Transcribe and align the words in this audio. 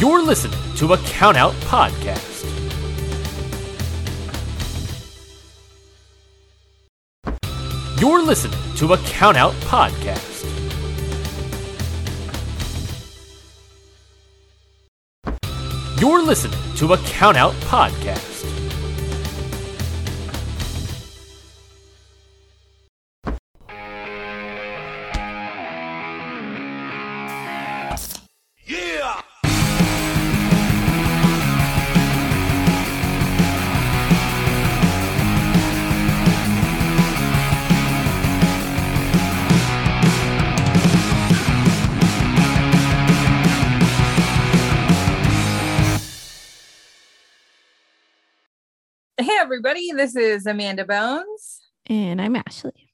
You're 0.00 0.22
listening 0.22 0.58
to 0.76 0.92
a 0.92 0.96
Countout 0.96 1.52
Podcast. 1.70 2.32
You're 8.00 8.22
listening 8.22 8.58
to 8.76 8.92
a 8.92 8.96
Countout 8.98 9.52
Podcast. 9.62 10.32
You're 16.00 16.22
listening 16.22 16.58
to 16.76 16.92
a 16.92 16.96
Countout 16.98 17.52
Podcast. 17.70 18.33
Everybody, 49.74 49.92
this 49.96 50.14
is 50.14 50.46
Amanda 50.46 50.84
Bones, 50.84 51.60
And 51.86 52.22
I'm 52.22 52.36
Ashley. 52.36 52.90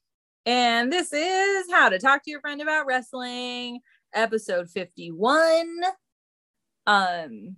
and 0.47 0.91
this 0.91 1.13
is 1.13 1.67
How 1.69 1.89
to 1.89 1.99
Talk 1.99 2.23
to 2.23 2.31
Your 2.31 2.41
Friend 2.41 2.59
About 2.59 2.87
Wrestling, 2.87 3.81
episode 4.15 4.67
51. 4.67 5.67
Um, 6.87 7.57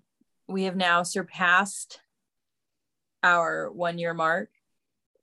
we 0.49 0.63
have 0.63 0.75
now 0.75 1.03
surpassed 1.03 2.01
our 3.23 3.71
one 3.71 3.97
year 3.97 4.13
mark. 4.13 4.49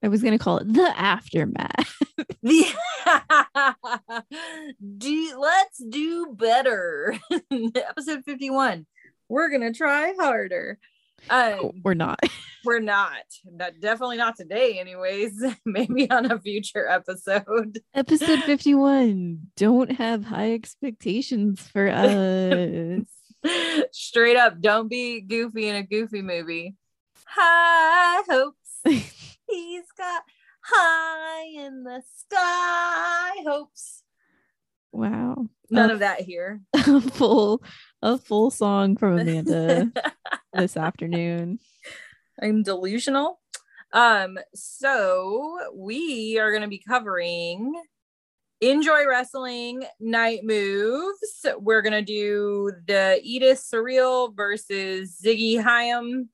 I 0.02 0.08
was 0.08 0.22
going 0.22 0.32
to 0.38 0.42
call 0.42 0.56
it 0.58 0.72
the 0.72 0.98
aftermath. 0.98 1.94
The 2.42 2.64
do, 4.96 5.38
let's 5.38 5.84
do 5.90 6.34
better. 6.38 7.18
episode 7.74 8.24
51. 8.24 8.86
We're 9.28 9.50
gonna 9.50 9.74
try 9.74 10.14
harder. 10.18 10.78
Um, 11.28 11.72
We're 11.84 11.94
not. 11.94 12.20
we're 12.64 12.80
not. 12.80 13.24
Not 13.44 13.80
definitely 13.80 14.16
not 14.16 14.36
today, 14.36 14.78
anyways. 14.78 15.42
Maybe 15.64 16.10
on 16.10 16.30
a 16.30 16.38
future 16.38 16.86
episode. 16.88 17.80
Episode 17.94 18.40
51. 18.40 19.40
Don't 19.56 19.92
have 19.92 20.24
high 20.24 20.52
expectations 20.52 21.60
for 21.60 21.88
us. 21.88 23.04
Straight 23.92 24.36
up, 24.36 24.60
don't 24.60 24.88
be 24.88 25.20
goofy 25.20 25.68
in 25.68 25.76
a 25.76 25.82
goofy 25.82 26.22
movie. 26.22 26.76
High 27.26 28.22
hopes. 28.28 28.80
He's 28.84 29.86
got 29.96 30.22
high 30.62 31.46
in 31.56 31.84
the 31.84 32.02
sky 32.18 33.32
hopes. 33.46 34.02
wow. 34.92 35.46
None 35.70 35.90
a, 35.90 35.94
of 35.94 35.98
that 36.00 36.20
here. 36.20 36.60
full 37.12 37.62
a 38.02 38.18
full 38.18 38.50
song 38.50 38.96
from 38.96 39.18
Amanda 39.18 39.90
this 40.52 40.76
afternoon. 40.76 41.58
I'm 42.40 42.62
delusional. 42.62 43.40
Um, 43.92 44.38
so 44.54 45.58
we 45.74 46.38
are 46.38 46.50
going 46.50 46.62
to 46.62 46.68
be 46.68 46.82
covering 46.86 47.74
Enjoy 48.60 49.06
Wrestling 49.08 49.84
Night 49.98 50.40
Moves. 50.44 51.46
We're 51.58 51.82
going 51.82 51.92
to 51.92 52.02
do 52.02 52.72
the 52.86 53.20
Edith 53.22 53.58
Surreal 53.58 54.34
versus 54.36 55.18
Ziggy 55.22 55.60
Haim 55.62 56.28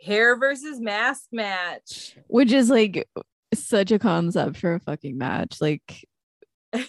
hair 0.00 0.38
versus 0.38 0.80
mask 0.80 1.24
match. 1.32 2.16
Which 2.28 2.52
is 2.52 2.70
like 2.70 3.08
such 3.54 3.90
a 3.90 3.98
concept 3.98 4.58
for 4.58 4.74
a 4.74 4.80
fucking 4.80 5.16
match. 5.18 5.60
Like 5.60 6.06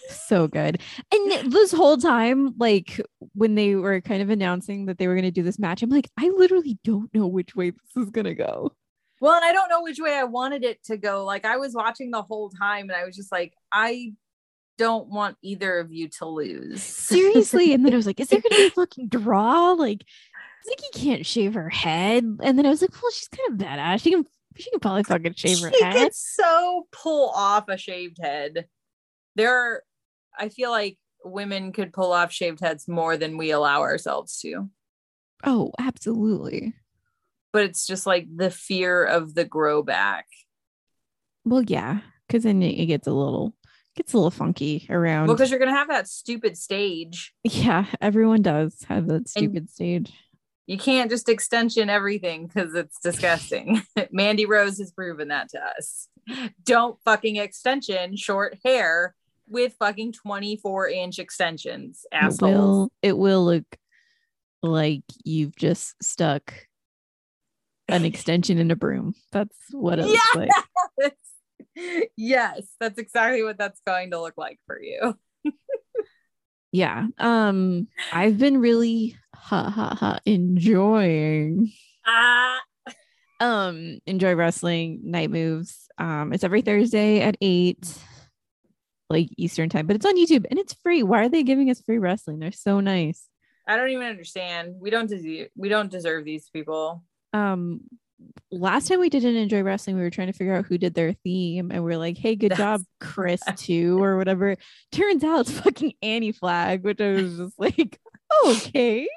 so 0.09 0.47
good. 0.47 0.81
And 1.13 1.51
this 1.51 1.71
whole 1.71 1.97
time, 1.97 2.53
like 2.57 3.01
when 3.33 3.55
they 3.55 3.75
were 3.75 4.01
kind 4.01 4.21
of 4.21 4.29
announcing 4.29 4.85
that 4.87 4.97
they 4.97 5.07
were 5.07 5.15
going 5.15 5.23
to 5.23 5.31
do 5.31 5.43
this 5.43 5.59
match, 5.59 5.83
I'm 5.83 5.89
like, 5.89 6.09
I 6.17 6.29
literally 6.29 6.77
don't 6.83 7.13
know 7.13 7.27
which 7.27 7.55
way 7.55 7.71
this 7.71 8.03
is 8.03 8.09
going 8.09 8.25
to 8.25 8.35
go. 8.35 8.73
Well, 9.19 9.33
and 9.33 9.45
I 9.45 9.51
don't 9.51 9.69
know 9.69 9.81
which 9.81 9.99
way 9.99 10.15
I 10.15 10.25
wanted 10.25 10.63
it 10.63 10.83
to 10.85 10.97
go. 10.97 11.25
Like 11.25 11.45
I 11.45 11.57
was 11.57 11.73
watching 11.73 12.11
the 12.11 12.21
whole 12.21 12.49
time 12.49 12.89
and 12.89 12.93
I 12.93 13.05
was 13.05 13.15
just 13.15 13.31
like, 13.31 13.53
I 13.71 14.13
don't 14.77 15.09
want 15.09 15.37
either 15.41 15.79
of 15.79 15.91
you 15.91 16.09
to 16.19 16.25
lose. 16.27 16.83
Seriously. 16.83 17.73
And 17.73 17.85
then 17.85 17.93
I 17.93 17.95
was 17.95 18.05
like, 18.05 18.19
is 18.19 18.27
there 18.27 18.41
going 18.41 18.51
to 18.51 18.57
be 18.57 18.67
a 18.67 18.69
fucking 18.75 19.07
draw? 19.07 19.71
Like, 19.71 20.05
Ziggy 20.67 21.01
can't 21.01 21.25
shave 21.25 21.55
her 21.55 21.69
head. 21.69 22.23
And 22.23 22.57
then 22.57 22.65
I 22.65 22.69
was 22.69 22.81
like, 22.81 22.93
well, 23.01 23.11
she's 23.11 23.27
kind 23.29 23.53
of 23.53 23.67
badass. 23.67 24.01
She 24.01 24.11
can, 24.11 24.25
she 24.55 24.69
can 24.69 24.79
probably 24.79 25.03
fucking 25.03 25.33
shave 25.33 25.59
her 25.61 25.71
she 25.71 25.83
head. 25.83 25.93
She 25.93 25.99
could 25.99 26.15
so 26.15 26.87
pull 26.91 27.29
off 27.29 27.69
a 27.69 27.77
shaved 27.77 28.17
head. 28.21 28.67
There 29.37 29.53
are, 29.55 29.83
I 30.37 30.49
feel 30.49 30.71
like 30.71 30.97
women 31.23 31.71
could 31.71 31.93
pull 31.93 32.11
off 32.11 32.31
shaved 32.31 32.59
heads 32.59 32.87
more 32.87 33.17
than 33.17 33.37
we 33.37 33.51
allow 33.51 33.81
ourselves 33.81 34.39
to. 34.39 34.69
Oh, 35.43 35.71
absolutely. 35.79 36.73
But 37.53 37.63
it's 37.65 37.85
just 37.85 38.07
like 38.07 38.27
the 38.35 38.49
fear 38.49 39.03
of 39.03 39.35
the 39.35 39.45
grow 39.45 39.83
back. 39.83 40.25
Well, 41.45 41.61
yeah. 41.61 41.99
Cause 42.29 42.43
then 42.43 42.61
it 42.61 42.87
gets 42.87 43.07
a 43.07 43.13
little, 43.13 43.53
gets 43.95 44.13
a 44.13 44.17
little 44.17 44.31
funky 44.31 44.87
around. 44.89 45.27
Well, 45.27 45.35
because 45.35 45.51
you're 45.51 45.59
gonna 45.59 45.71
have 45.71 45.89
that 45.89 46.07
stupid 46.07 46.57
stage. 46.57 47.33
yeah. 47.43 47.85
Everyone 48.01 48.41
does 48.41 48.83
have 48.89 49.07
that 49.07 49.29
stupid 49.29 49.69
stage. 49.69 50.11
You 50.65 50.77
can't 50.77 51.09
just 51.09 51.29
extension 51.29 51.89
everything 51.89 52.47
because 52.47 52.73
it's 52.73 52.99
disgusting. 52.99 53.81
Mandy 54.11 54.45
Rose 54.45 54.79
has 54.79 54.91
proven 54.91 55.29
that 55.29 55.49
to 55.51 55.63
us. 55.63 56.09
Don't 56.65 56.99
fucking 57.05 57.37
extension 57.37 58.17
short 58.17 58.57
hair 58.65 59.15
with 59.47 59.73
fucking 59.79 60.13
24 60.13 60.89
inch 60.89 61.19
extensions, 61.19 62.05
It 62.11 62.41
will, 62.41 62.91
it 63.01 63.17
will 63.17 63.45
look 63.45 63.65
like 64.61 65.03
you've 65.23 65.55
just 65.55 65.95
stuck 66.03 66.53
an 67.87 68.05
extension 68.05 68.57
in 68.57 68.71
a 68.71 68.75
broom. 68.75 69.13
That's 69.31 69.57
what 69.71 69.99
it 69.99 70.05
looks 70.07 70.35
like. 70.35 70.49
Yes. 70.99 71.11
yes, 72.17 72.67
that's 72.79 72.97
exactly 72.99 73.43
what 73.43 73.57
that's 73.57 73.81
going 73.85 74.11
to 74.11 74.21
look 74.21 74.37
like 74.37 74.59
for 74.65 74.81
you. 74.81 75.17
yeah 76.71 77.07
um 77.17 77.87
i've 78.11 78.37
been 78.37 78.57
really 78.57 79.15
ha 79.33 79.69
ha 79.69 79.95
ha 79.95 80.19
enjoying 80.25 81.71
Ah, 82.05 82.59
um 83.39 83.99
enjoy 84.05 84.35
wrestling 84.35 84.99
night 85.03 85.31
moves 85.31 85.87
um 85.97 86.33
it's 86.33 86.43
every 86.43 86.61
thursday 86.61 87.21
at 87.21 87.37
eight 87.41 87.97
like 89.09 89.29
eastern 89.37 89.69
time 89.69 89.87
but 89.87 89.95
it's 89.95 90.05
on 90.05 90.17
youtube 90.17 90.45
and 90.49 90.59
it's 90.59 90.73
free. 90.83 91.03
Why 91.03 91.23
are 91.23 91.29
they 91.29 91.43
giving 91.43 91.69
us 91.69 91.81
free 91.81 91.97
wrestling? 91.97 92.39
They're 92.39 92.51
so 92.51 92.79
nice. 92.79 93.27
I 93.67 93.75
don't 93.75 93.89
even 93.89 94.07
understand. 94.07 94.75
We 94.79 94.89
don't 94.89 95.07
deserve 95.09 95.47
we 95.55 95.69
don't 95.69 95.91
deserve 95.91 96.25
these 96.25 96.49
people. 96.49 97.03
um 97.33 97.81
last 98.51 98.87
time 98.87 98.99
we 98.99 99.09
didn't 99.09 99.35
enjoy 99.35 99.61
wrestling 99.61 99.95
we 99.95 100.01
were 100.01 100.09
trying 100.09 100.27
to 100.27 100.33
figure 100.33 100.55
out 100.55 100.65
who 100.65 100.77
did 100.77 100.95
their 100.95 101.13
theme 101.13 101.69
and 101.71 101.83
we 101.83 101.93
are 101.93 101.97
like 101.97 102.17
hey 102.17 102.35
good 102.35 102.55
job 102.55 102.81
chris 102.99 103.41
too 103.57 104.01
or 104.01 104.17
whatever. 104.17 104.55
Turns 104.91 105.23
out 105.23 105.41
it's 105.41 105.51
fucking 105.51 105.93
Anti-Flag 106.01 106.83
which 106.83 106.99
i 106.99 107.11
was 107.11 107.37
just 107.37 107.59
like 107.59 107.99
okay. 108.47 109.07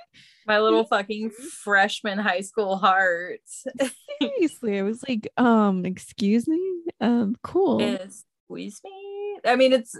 My 0.46 0.58
little 0.60 0.84
fucking 0.84 1.30
freshman 1.30 2.18
high 2.18 2.40
school 2.40 2.76
heart. 2.76 3.40
Seriously 4.22 4.78
i 4.78 4.82
was 4.82 5.02
like 5.08 5.28
um 5.36 5.86
excuse 5.86 6.46
me? 6.48 6.60
Um 7.00 7.36
cool. 7.42 7.80
Is 7.80 8.24
squeeze 8.50 8.80
me. 8.82 9.38
I 9.46 9.54
mean, 9.54 9.72
it's 9.72 9.94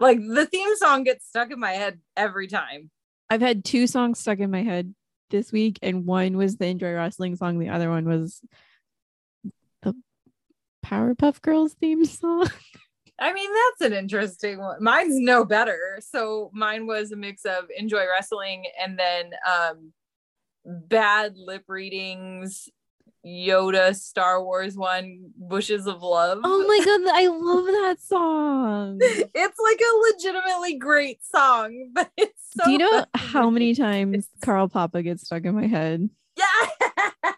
like 0.00 0.18
the 0.18 0.46
theme 0.46 0.76
song 0.76 1.04
gets 1.04 1.26
stuck 1.26 1.50
in 1.50 1.60
my 1.60 1.72
head 1.72 2.00
every 2.16 2.48
time. 2.48 2.90
i've 3.30 3.40
had 3.40 3.64
two 3.64 3.86
songs 3.86 4.18
stuck 4.18 4.38
in 4.38 4.50
my 4.50 4.62
head 4.62 4.94
this 5.30 5.52
week 5.52 5.78
and 5.82 6.06
one 6.06 6.36
was 6.36 6.56
the 6.56 6.66
enjoy 6.66 6.92
wrestling 6.92 7.34
song 7.36 7.58
the 7.58 7.68
other 7.68 7.90
one 7.90 8.04
was 8.04 8.40
the 9.82 9.94
powerpuff 10.84 11.40
girls 11.42 11.74
theme 11.74 12.04
song 12.04 12.48
I 13.18 13.32
mean, 13.32 13.48
that's 13.50 13.90
an 13.90 13.96
interesting 13.96 14.58
one. 14.58 14.76
Mine's 14.82 15.18
no 15.18 15.46
better. 15.46 16.00
So 16.00 16.50
mine 16.52 16.86
was 16.86 17.12
a 17.12 17.16
mix 17.16 17.46
of 17.46 17.64
enjoy 17.74 18.04
wrestling 18.06 18.66
and 18.78 18.98
then 18.98 19.30
um 19.50 19.94
bad 20.66 21.38
lip 21.38 21.64
readings, 21.66 22.68
Yoda 23.26 23.94
Star 23.96 24.42
Wars 24.42 24.76
one, 24.76 25.30
Bushes 25.36 25.86
of 25.86 26.00
Love. 26.02 26.38
oh 26.44 26.64
my 26.68 26.84
god 26.84 27.00
i 27.14 27.26
love 27.26 27.64
that 27.66 27.96
song 28.00 28.98
it's 29.00 29.58
like 29.58 29.80
a 29.80 30.12
legitimately 30.12 30.74
great 30.76 31.18
song, 31.24 31.90
but 31.94 32.10
it's 32.16 32.40
so 32.56 32.64
do 32.64 32.70
you 32.72 32.78
know 32.78 32.90
fucking 32.90 33.10
how 33.14 33.50
many 33.50 33.74
times 33.86 34.28
carl 34.42 34.68
papa 34.68 35.02
gets 35.02 35.24
stuck 35.24 35.44
in 35.44 35.54
my 35.56 35.66
head 35.66 36.08
Yeah. 36.36 37.32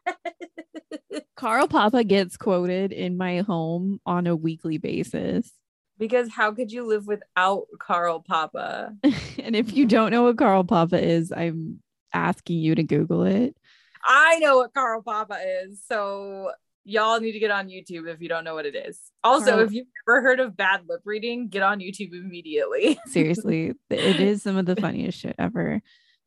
carl 1.37 1.69
papa 1.69 2.05
gets 2.05 2.37
quoted 2.37 2.93
in 2.93 3.17
my 3.17 3.39
home 3.39 4.01
on 4.05 4.27
a 4.27 4.37
weekly 4.37 4.77
basis 4.79 5.51
because 5.99 6.29
how 6.31 6.53
could 6.53 6.71
you 6.71 6.87
live 6.87 7.09
without 7.09 7.65
Carl 7.81 8.21
Papa? 8.21 8.95
and 9.03 9.57
if 9.57 9.75
you 9.77 9.85
don't 9.85 10.13
know 10.13 10.23
what 10.23 10.39
Carl 10.39 10.63
Papa 10.63 11.03
is, 11.05 11.33
I'm 11.33 11.81
asking 12.15 12.59
you 12.59 12.77
to 12.77 12.85
Google 12.85 13.25
it. 13.25 13.57
I 14.05 14.39
know 14.39 14.59
what 14.59 14.75
Carl 14.75 15.03
Papa 15.03 15.39
is. 15.65 15.83
So 15.87 16.51
y'all 16.85 17.21
need 17.21 17.33
to 17.33 17.39
get 17.39 17.51
on 17.51 17.69
YouTube 17.69 18.09
if 18.09 18.21
you 18.21 18.29
don't 18.29 18.45
know 18.45 18.55
what 18.55 18.67
it 18.67 18.75
is. 18.75 19.01
Also, 19.23 19.53
Carl- 19.53 19.61
if 19.61 19.73
you've 19.73 19.87
never 20.07 20.23
heard 20.23 20.41
of 20.41 20.57
bad 20.57 20.83
lip 20.89 21.03
reading, 21.05 21.49
get 21.49 21.63
on 21.63 21.81
YouTube 21.81 22.13
immediately. 22.13 22.99
Seriously, 23.07 23.75
it 23.91 24.21
is 24.21 24.43
some 24.43 24.57
of 24.57 24.67
the 24.67 24.77
funniest 24.77 25.19
shit 25.19 25.37
ever. 25.39 25.83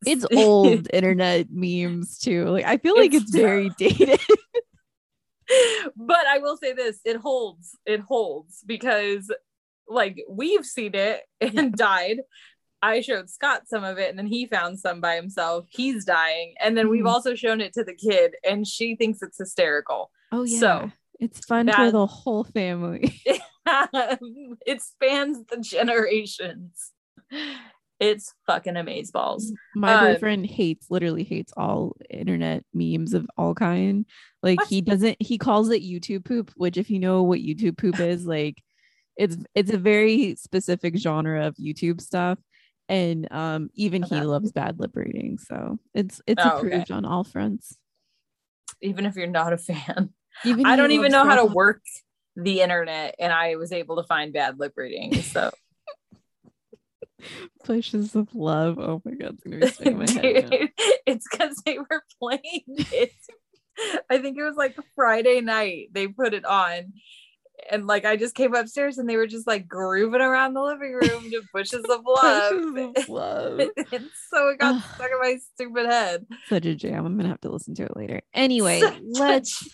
It's 0.06 0.26
old 0.36 0.88
internet 0.94 1.48
memes 1.50 2.20
too. 2.20 2.46
Like 2.46 2.66
I 2.66 2.78
feel 2.78 2.96
like 2.96 3.14
It's 3.14 3.24
it's 3.24 3.36
very 3.36 3.70
dated. 3.78 4.20
but 5.96 6.26
I 6.28 6.38
will 6.40 6.58
say 6.58 6.74
this 6.74 7.00
it 7.06 7.18
holds. 7.18 7.78
It 7.86 8.00
holds 8.02 8.64
because 8.66 9.32
like 9.88 10.24
we've 10.30 10.66
seen 10.66 10.96
it 10.96 11.22
and 11.42 11.74
died. 11.74 12.22
I 12.83 13.01
showed 13.01 13.30
Scott 13.30 13.68
some 13.68 13.83
of 13.83 13.98
it 14.00 14.10
and 14.10 14.18
then 14.18 14.25
he 14.28 14.45
found 14.48 14.80
some 14.80 15.01
by 15.01 15.16
himself. 15.16 15.66
He's 15.69 16.04
dying. 16.06 16.56
And 16.60 16.75
then 16.78 16.89
we've 16.89 17.04
Mhm. 17.04 17.10
also 17.12 17.36
shown 17.36 17.62
it 17.62 17.74
to 17.74 17.83
the 17.83 17.94
kid 17.94 18.36
and 18.44 18.66
she 18.68 18.95
thinks 18.95 19.22
it's 19.22 19.38
hysterical. 19.38 20.10
Oh 20.31 20.44
yeah. 20.44 20.60
So, 20.60 20.92
it's 21.19 21.45
fun 21.45 21.72
for 21.72 21.92
the 21.92 22.07
whole 22.07 22.44
family. 22.44 23.13
it 24.66 24.81
spans 24.81 25.45
the 25.50 25.57
generations. 25.57 26.92
It's 28.00 28.33
fucking 28.48 28.74
amazeballs. 28.74 29.44
My 29.75 29.94
Um, 29.94 30.13
boyfriend 30.13 30.48
hates 30.48 30.89
literally 30.89 31.24
hates 31.24 31.54
all 31.56 31.95
internet 32.10 32.66
memes 32.74 33.13
of 33.13 33.27
all 33.38 33.54
kind. 33.54 34.06
Like 34.42 34.60
What? 34.60 34.68
he 34.69 34.81
doesn't 34.81 35.18
he 35.22 35.38
calls 35.38 35.69
it 35.69 35.84
YouTube 35.84 36.25
poop, 36.25 36.51
which 36.56 36.77
if 36.77 36.89
you 36.89 36.98
know 36.98 37.22
what 37.22 37.39
YouTube 37.42 37.77
poop 37.77 38.00
is, 38.00 38.25
like 38.25 38.57
it's 39.18 39.38
it's 39.54 39.72
a 39.72 39.77
very 39.77 40.36
specific 40.36 40.98
genre 40.98 41.45
of 41.45 41.56
YouTube 41.57 42.01
stuff. 42.01 42.39
And 42.92 43.32
um 43.32 43.70
even 43.74 44.04
he 44.04 44.20
loves 44.20 44.52
bad 44.52 44.78
lip 44.78 44.92
reading. 44.96 45.38
So 45.38 45.80
it's 45.94 46.22
it's 46.28 46.46
Oh, 46.46 46.50
okay. 46.50 46.68
approved 46.68 46.92
on 46.92 47.06
all 47.06 47.24
fronts. 47.24 47.78
Even 48.82 49.06
if 49.06 49.16
you're 49.16 49.28
not 49.28 49.54
a 49.54 49.58
fan. 49.58 50.10
Even 50.44 50.66
I 50.66 50.76
don't 50.76 50.92
even 50.92 51.12
know 51.12 51.26
how 51.26 51.36
to 51.36 51.46
work 51.46 51.82
the 52.36 52.62
internet 52.62 53.16
and 53.18 53.32
I 53.32 53.56
was 53.56 53.72
able 53.72 53.98
to 53.98 54.04
find 54.04 54.34
bad 54.34 54.60
lip 54.60 54.74
reading. 54.76 55.24
So 55.24 55.52
Bushes 57.66 58.16
of 58.16 58.34
Love. 58.36 58.78
Oh 58.78 59.02
my 59.06 59.14
god, 59.14 59.38
it's 59.46 59.78
gonna 59.78 59.92
be 59.92 60.06
my 60.06 60.12
head. 60.12 60.52
now. 60.52 60.58
It's 61.06 61.28
because 61.30 61.62
they 61.66 61.78
were 61.78 62.04
playing 62.20 62.64
it. 62.68 63.14
I 64.10 64.18
think 64.18 64.38
it 64.38 64.44
was 64.44 64.56
like 64.58 64.76
Friday 64.96 65.42
night 65.42 65.90
they 65.94 66.08
put 66.08 66.34
it 66.34 66.46
on. 66.46 66.94
And 67.69 67.86
like 67.88 68.06
I 68.06 68.16
just 68.18 68.36
came 68.36 68.54
upstairs 68.54 68.98
and 68.98 69.08
they 69.10 69.18
were 69.18 69.28
just 69.28 69.48
like 69.48 69.68
grooving 69.68 70.22
around 70.22 70.54
the 70.54 70.62
living 70.62 70.94
room 70.94 71.30
to 71.31 71.42
bushes 71.54 71.84
of 71.90 72.02
love. 72.06 72.54
Of 72.98 73.10
love. 73.10 73.60
and 73.92 74.10
so 74.30 74.50
it 74.50 74.60
got 74.60 74.84
stuck 74.96 75.10
in 75.12 75.19
my 75.19 75.38
stupid 75.54 75.86
head. 75.86 76.25
Such 76.50 76.66
a 76.66 76.75
jam. 76.75 77.06
I'm 77.06 77.18
gonna 77.18 77.30
have 77.30 77.42
to 77.42 77.52
listen 77.52 77.75
to 77.75 77.84
it 77.84 77.96
later. 77.96 78.22
Anyway, 78.34 78.81
Such 78.81 78.98
let's 79.04 79.69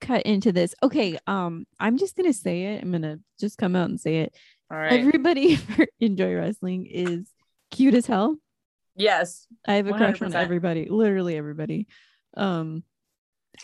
cut 0.00 0.22
into 0.22 0.52
this. 0.52 0.74
Okay, 0.82 1.18
um, 1.26 1.66
I'm 1.78 1.98
just 1.98 2.16
gonna 2.16 2.32
say 2.32 2.74
it. 2.74 2.82
I'm 2.82 2.92
gonna 2.92 3.18
just 3.38 3.58
come 3.58 3.76
out 3.76 3.90
and 3.90 4.00
say 4.00 4.18
it. 4.18 4.34
All 4.70 4.78
right. 4.78 4.92
Everybody 4.92 5.56
for 5.56 5.86
Enjoy 6.00 6.34
Wrestling 6.34 6.86
is 6.86 7.28
cute 7.70 7.94
as 7.94 8.06
hell. 8.06 8.36
yes. 8.96 9.46
I 9.66 9.74
have 9.74 9.86
a 9.86 9.92
crush 9.92 10.22
on 10.22 10.34
everybody, 10.34 10.88
literally 10.88 11.36
everybody. 11.36 11.86
Um, 12.36 12.82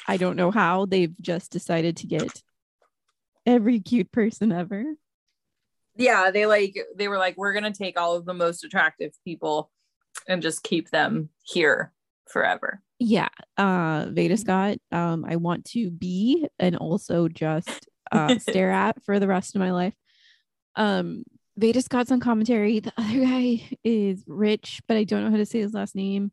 I 0.06 0.16
don't 0.16 0.36
know 0.36 0.50
how 0.50 0.86
they've 0.86 1.14
just 1.20 1.50
decided 1.50 1.96
to 1.98 2.06
get 2.06 2.42
every 3.44 3.80
cute 3.80 4.10
person 4.12 4.52
ever. 4.52 4.84
Yeah, 5.96 6.30
they 6.30 6.46
like 6.46 6.76
they 6.96 7.08
were 7.08 7.18
like, 7.18 7.36
we're 7.36 7.52
gonna 7.52 7.72
take 7.72 7.98
all 7.98 8.14
of 8.14 8.26
the 8.26 8.34
most 8.34 8.64
attractive 8.64 9.12
people 9.24 9.70
and 10.28 10.42
just 10.42 10.62
keep 10.62 10.90
them 10.90 11.30
here 11.44 11.92
forever. 12.28 12.82
Yeah, 12.98 13.28
uh, 13.56 14.06
Veda 14.10 14.36
Scott. 14.36 14.78
Um, 14.92 15.24
I 15.26 15.36
want 15.36 15.64
to 15.66 15.90
be 15.90 16.46
and 16.58 16.76
also 16.76 17.28
just 17.28 17.88
uh 18.12 18.38
stare 18.38 18.70
at 18.70 19.02
for 19.04 19.18
the 19.18 19.28
rest 19.28 19.54
of 19.54 19.60
my 19.60 19.72
life. 19.72 19.94
Um, 20.74 21.24
Veda 21.56 21.80
Scott's 21.80 22.12
on 22.12 22.20
commentary. 22.20 22.80
The 22.80 22.92
other 22.98 23.20
guy 23.20 23.62
is 23.82 24.22
Rich, 24.26 24.82
but 24.86 24.96
I 24.96 25.04
don't 25.04 25.24
know 25.24 25.30
how 25.30 25.38
to 25.38 25.46
say 25.46 25.60
his 25.60 25.72
last 25.72 25.94
name. 25.94 26.32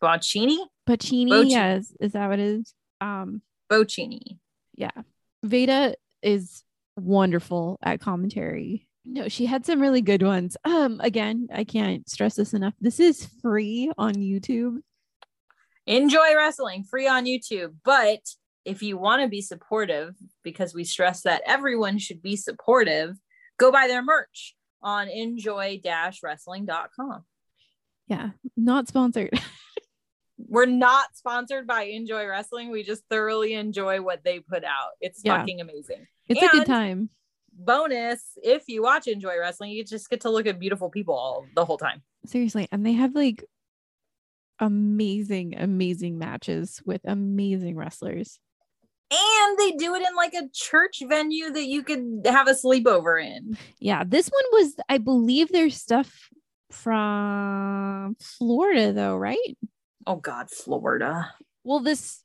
Boncini? 0.00 0.58
Pacini, 0.88 1.50
yes, 1.50 1.92
is 2.00 2.12
that 2.12 2.28
what 2.28 2.38
it 2.38 2.60
is? 2.60 2.74
Um, 3.06 3.42
Bocchini. 3.70 4.38
yeah, 4.74 4.90
Veda 5.42 5.96
is 6.22 6.62
wonderful 6.96 7.78
at 7.82 8.00
commentary. 8.00 8.86
No, 9.04 9.28
she 9.28 9.46
had 9.46 9.64
some 9.64 9.80
really 9.80 10.02
good 10.02 10.22
ones. 10.22 10.56
Um, 10.64 11.00
again, 11.00 11.48
I 11.52 11.64
can't 11.64 12.08
stress 12.08 12.34
this 12.34 12.54
enough. 12.54 12.74
This 12.80 12.98
is 12.98 13.28
free 13.40 13.92
on 13.96 14.14
YouTube. 14.14 14.78
Enjoy 15.86 16.34
wrestling 16.34 16.82
free 16.82 17.06
on 17.06 17.24
YouTube. 17.24 17.76
But 17.84 18.18
if 18.64 18.82
you 18.82 18.98
want 18.98 19.22
to 19.22 19.28
be 19.28 19.40
supportive, 19.40 20.16
because 20.42 20.74
we 20.74 20.82
stress 20.82 21.22
that 21.22 21.42
everyone 21.46 21.98
should 21.98 22.20
be 22.20 22.34
supportive, 22.34 23.14
go 23.58 23.70
buy 23.70 23.86
their 23.86 24.02
merch 24.02 24.56
on 24.82 25.08
enjoy-wrestling.com. 25.08 27.24
Yeah, 28.08 28.30
not 28.56 28.88
sponsored. 28.88 29.38
We're 30.48 30.66
not 30.66 31.16
sponsored 31.16 31.66
by 31.66 31.82
Enjoy 31.84 32.26
Wrestling. 32.26 32.70
We 32.70 32.82
just 32.82 33.02
thoroughly 33.10 33.54
enjoy 33.54 34.00
what 34.00 34.22
they 34.24 34.40
put 34.40 34.64
out. 34.64 34.90
It's 35.00 35.20
Yeah. 35.24 35.38
fucking 35.38 35.60
amazing. 35.60 36.06
It's 36.28 36.42
a 36.42 36.48
good 36.48 36.66
time. 36.66 37.10
Bonus, 37.52 38.22
if 38.42 38.64
you 38.68 38.82
watch 38.82 39.06
Enjoy 39.08 39.38
Wrestling, 39.38 39.70
you 39.70 39.82
just 39.84 40.10
get 40.10 40.20
to 40.22 40.30
look 40.30 40.46
at 40.46 40.58
beautiful 40.60 40.90
people 40.90 41.14
all 41.14 41.46
the 41.54 41.64
whole 41.64 41.78
time. 41.78 42.02
seriously 42.26 42.66
and 42.72 42.84
they 42.84 42.92
have 42.92 43.14
like 43.14 43.44
amazing 44.58 45.54
amazing 45.56 46.18
matches 46.18 46.82
with 46.84 47.00
amazing 47.04 47.76
wrestlers 47.76 48.40
And 49.12 49.58
they 49.58 49.72
do 49.72 49.94
it 49.94 50.02
in 50.02 50.16
like 50.16 50.34
a 50.34 50.48
church 50.52 51.02
venue 51.08 51.50
that 51.52 51.66
you 51.66 51.84
could 51.84 52.22
have 52.26 52.48
a 52.48 52.52
sleepover 52.52 53.22
in. 53.24 53.56
yeah 53.78 54.02
this 54.04 54.28
one 54.28 54.44
was 54.52 54.74
i 54.88 54.98
believe 54.98 55.52
their 55.52 55.70
stuff 55.70 56.28
from 56.72 58.16
florida 58.20 58.92
though 58.92 59.16
right 59.16 59.56
Oh 60.06 60.16
God, 60.16 60.50
Florida. 60.50 61.32
well 61.64 61.80
this 61.80 62.22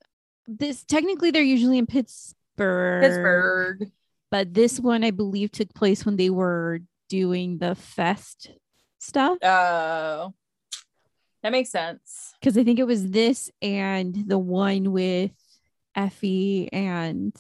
this 0.47 0.83
technically 0.83 1.31
they're 1.31 1.41
usually 1.43 1.77
in 1.77 1.85
pittsburgh 1.85 3.01
Pittsburgh. 3.03 3.91
but 4.29 4.53
this 4.53 4.79
one 4.79 5.03
i 5.03 5.11
believe 5.11 5.51
took 5.51 5.73
place 5.73 6.05
when 6.05 6.15
they 6.17 6.29
were 6.29 6.79
doing 7.09 7.57
the 7.59 7.75
fest 7.75 8.49
stuff 8.99 9.37
Oh, 9.43 10.33
that 11.43 11.51
makes 11.51 11.69
sense. 11.71 12.33
because 12.39 12.57
i 12.57 12.63
think 12.63 12.79
it 12.79 12.87
was 12.87 13.09
this 13.11 13.49
and 13.61 14.15
the 14.27 14.38
one 14.39 14.91
with 14.91 15.31
effie 15.95 16.71
and 16.73 17.35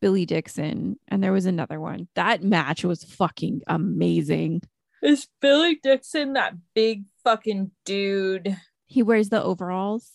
billy 0.00 0.24
dixon 0.26 0.98
and 1.08 1.22
there 1.22 1.32
was 1.32 1.46
another 1.46 1.78
one 1.80 2.08
that 2.14 2.42
match 2.42 2.84
was 2.84 3.04
fucking 3.04 3.60
amazing 3.66 4.62
Is 5.02 5.28
Billy 5.40 5.78
Dixon 5.82 6.34
that 6.34 6.52
big 6.74 7.04
fucking 7.24 7.70
dude? 7.86 8.54
He 8.90 9.02
wears 9.02 9.28
the 9.30 9.42
overalls 9.42 10.10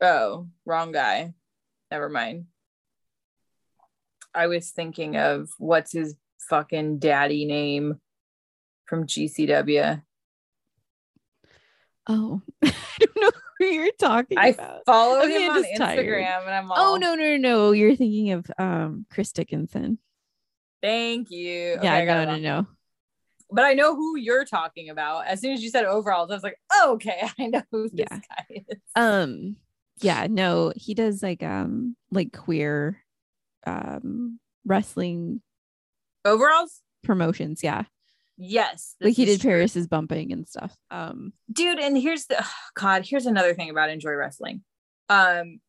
Oh, 0.00 0.48
wrong 0.66 0.90
guy. 0.90 1.32
Never 1.92 2.08
mind. 2.08 2.46
I 4.34 4.48
was 4.48 4.70
thinking 4.70 5.16
of 5.16 5.50
what's 5.58 5.92
his 5.92 6.16
fucking 6.48 6.98
daddy 6.98 7.44
name 7.44 8.00
from 8.86 9.06
GCW. 9.06 10.02
oh 12.08 12.42
i 12.64 12.72
don't 12.98 13.16
know 13.20 13.30
who 13.58 13.66
you're 13.66 13.92
talking 13.92 14.36
I 14.38 14.48
about 14.48 14.80
follow 14.86 15.20
Okay, 15.22 15.44
him 15.44 15.50
I'm 15.52 15.56
on 15.58 15.62
just 15.62 15.76
tired. 15.76 16.04
Instagram 16.04 16.40
and 16.46 16.50
I'm 16.54 16.72
all, 16.72 16.94
oh 16.94 16.96
no 16.96 17.14
no 17.14 17.24
no 17.24 17.36
no 17.36 17.70
you're 17.72 17.94
thinking 17.94 18.32
of 18.32 18.50
um 18.58 19.06
chris 19.08 19.30
dickinson 19.32 19.98
thank 20.82 21.30
you. 21.30 21.74
Okay, 21.76 21.84
yeah 21.84 21.94
I 21.94 22.04
got 22.06 22.26
no 22.26 22.34
no 22.34 22.40
no 22.40 22.66
But 23.52 23.64
I 23.64 23.74
know 23.74 23.94
who 23.94 24.16
you're 24.16 24.44
talking 24.44 24.88
about. 24.88 25.26
As 25.26 25.40
soon 25.40 25.52
as 25.52 25.62
you 25.62 25.68
said 25.70 25.84
overalls, 25.84 26.30
I 26.30 26.34
was 26.34 26.42
like, 26.42 26.58
oh, 26.72 26.92
okay, 26.94 27.28
I 27.38 27.46
know 27.48 27.62
who 27.70 27.88
this 27.90 28.06
Yeah. 28.10 28.18
guy 28.28 28.62
is. 28.68 28.78
um 28.96 29.56
yeah 30.00 30.26
no 30.28 30.72
he 30.74 30.94
does 30.94 31.22
like 31.22 31.42
um 31.42 31.94
like 32.10 32.32
queer 32.32 32.98
um 33.66 34.40
wrestling 34.64 35.40
overalls? 36.24 36.80
promotions 37.04 37.62
yeah 37.62 37.82
Yes. 38.38 38.96
like 39.00 39.14
he 39.14 39.24
did 39.26 39.40
true. 39.40 39.50
paris's 39.50 39.86
bumping 39.86 40.32
and 40.32 40.48
stuff 40.48 40.74
um 40.90 41.32
dude 41.52 41.78
and 41.78 41.96
here's 41.96 42.26
the 42.26 42.44
god 42.74 43.04
here's 43.06 43.26
another 43.26 43.54
thing 43.54 43.70
about 43.70 43.90
enjoy 43.90 44.12
wrestling 44.12 44.62
um 45.08 45.60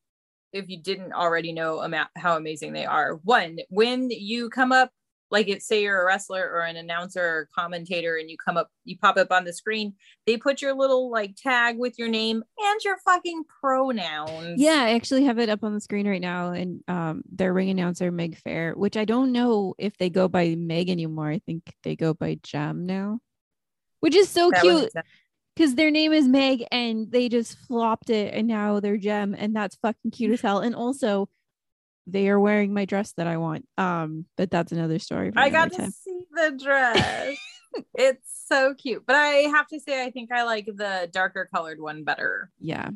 if 0.53 0.69
you 0.69 0.81
didn't 0.81 1.13
already 1.13 1.51
know 1.51 1.83
ama- 1.83 2.09
how 2.15 2.37
amazing 2.37 2.73
they 2.73 2.85
are 2.85 3.15
one 3.23 3.57
when 3.69 4.09
you 4.09 4.49
come 4.49 4.71
up 4.71 4.89
like 5.33 5.49
it 5.49 5.61
say 5.61 5.81
you're 5.81 6.01
a 6.01 6.05
wrestler 6.05 6.49
or 6.49 6.61
an 6.61 6.77
announcer 6.77 7.21
or 7.21 7.49
commentator 7.53 8.15
and 8.15 8.29
you 8.29 8.37
come 8.37 8.55
up 8.55 8.69
you 8.85 8.97
pop 8.97 9.17
up 9.17 9.31
on 9.31 9.43
the 9.43 9.51
screen 9.51 9.93
they 10.25 10.37
put 10.37 10.61
your 10.61 10.73
little 10.73 11.11
like 11.11 11.35
tag 11.35 11.77
with 11.77 11.99
your 11.99 12.07
name 12.07 12.43
and 12.57 12.81
your 12.85 12.97
fucking 13.03 13.43
pronouns. 13.59 14.61
Yeah 14.61 14.83
i 14.83 14.93
actually 14.93 15.25
have 15.25 15.39
it 15.39 15.49
up 15.49 15.63
on 15.63 15.73
the 15.73 15.81
screen 15.81 16.07
right 16.07 16.21
now 16.21 16.51
and 16.51 16.81
um 16.87 17.23
their 17.29 17.51
ring 17.51 17.69
announcer 17.69 18.11
meg 18.11 18.37
fair 18.37 18.73
which 18.73 18.95
i 18.95 19.03
don't 19.03 19.31
know 19.31 19.73
if 19.77 19.97
they 19.97 20.09
go 20.09 20.29
by 20.29 20.55
meg 20.55 20.89
anymore. 20.89 21.29
I 21.29 21.39
think 21.45 21.73
they 21.83 21.95
go 21.95 22.13
by 22.13 22.39
jam 22.43 22.85
now 22.85 23.19
which 23.99 24.15
is 24.15 24.29
so 24.29 24.51
That 24.51 24.61
cute 24.61 24.91
because 25.55 25.75
their 25.75 25.91
name 25.91 26.13
is 26.13 26.27
Meg 26.27 26.65
and 26.71 27.11
they 27.11 27.29
just 27.29 27.57
flopped 27.57 28.09
it 28.09 28.33
and 28.33 28.47
now 28.47 28.79
they're 28.79 28.97
Gem 28.97 29.35
and 29.37 29.55
that's 29.55 29.77
fucking 29.77 30.11
cute 30.11 30.31
as 30.31 30.41
hell. 30.41 30.59
And 30.59 30.75
also 30.75 31.29
they 32.07 32.27
are 32.29 32.39
wearing 32.39 32.73
my 32.73 32.85
dress 32.85 33.13
that 33.13 33.27
I 33.27 33.37
want. 33.37 33.65
Um, 33.77 34.25
but 34.37 34.51
that's 34.51 34.71
another 34.71 34.99
story. 34.99 35.31
I 35.35 35.49
got 35.49 35.71
to 35.71 35.77
time. 35.77 35.91
see 35.91 36.23
the 36.31 36.59
dress. 36.61 37.37
it's 37.95 38.45
so 38.47 38.73
cute. 38.73 39.03
But 39.05 39.15
I 39.15 39.35
have 39.55 39.67
to 39.67 39.79
say, 39.79 40.03
I 40.03 40.11
think 40.11 40.31
I 40.31 40.43
like 40.43 40.65
the 40.65 41.09
darker 41.11 41.47
colored 41.53 41.79
one 41.79 42.03
better. 42.03 42.49
Yeah, 42.59 42.89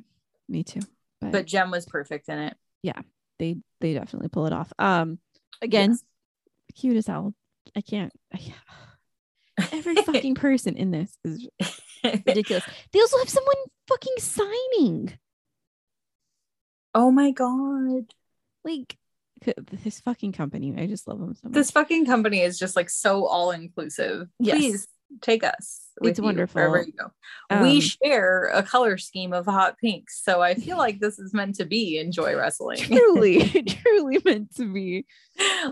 me 0.50 0.64
too. 0.64 0.82
But, 1.22 1.32
But 1.32 1.46
Jem 1.48 1.72
was 1.72 1.86
perfect 1.86 2.30
in 2.30 2.38
it. 2.38 2.56
Yeah, 2.84 3.02
they 3.40 3.58
they 3.80 3.94
definitely 3.94 4.30
pull 4.30 4.46
it 4.46 4.54
off. 4.54 4.72
Um, 4.78 5.20
again, 5.62 5.92
Yes. 5.92 6.04
cute 6.76 6.98
as 6.98 7.08
hell. 7.08 7.34
I 7.76 7.82
can't. 7.82 8.14
I, 8.34 8.40
every 9.72 9.96
fucking 10.04 10.36
person 10.36 10.76
in 10.78 10.92
this 10.92 11.18
is 11.26 11.48
ridiculous. 12.04 12.64
They 12.94 13.00
also 13.00 13.18
have 13.18 13.30
someone 13.30 13.56
fucking 13.88 14.14
signing. 14.20 15.18
oh 16.94 17.12
my 17.12 17.32
god. 17.32 18.14
Like 18.67 18.97
this 19.83 20.00
fucking 20.01 20.33
company. 20.33 20.74
I 20.77 20.88
just 20.88 21.07
love 21.07 21.19
them 21.19 21.36
so 21.36 21.47
much. 21.47 21.53
This 21.53 21.71
fucking 21.71 22.05
company 22.05 22.41
is 22.41 22.57
just 22.57 22.75
like 22.75 22.89
so 22.89 23.25
all 23.25 23.51
inclusive. 23.51 24.27
Yes. 24.39 24.57
Please 24.57 24.88
take 25.21 25.43
us. 25.43 25.83
It's 26.01 26.19
you 26.19 26.25
wonderful. 26.25 26.59
wherever 26.59 26.81
you 26.86 26.91
go. 26.91 27.12
Um, 27.50 27.62
we 27.63 27.81
share 27.81 28.51
a 28.53 28.62
color 28.62 28.97
scheme 28.97 29.33
of 29.33 29.45
hot 29.45 29.77
pinks. 29.79 30.21
So 30.24 30.41
I 30.41 30.53
feel 30.53 30.77
like 30.86 31.00
this 31.00 31.17
is 31.17 31.33
meant 31.33 31.55
to 31.55 31.65
be 31.65 31.97
enjoy 31.97 32.36
wrestling. 32.36 32.79
truly, 32.79 33.63
truly 33.63 34.19
meant 34.24 34.55
to 34.57 34.71
be. 34.71 35.05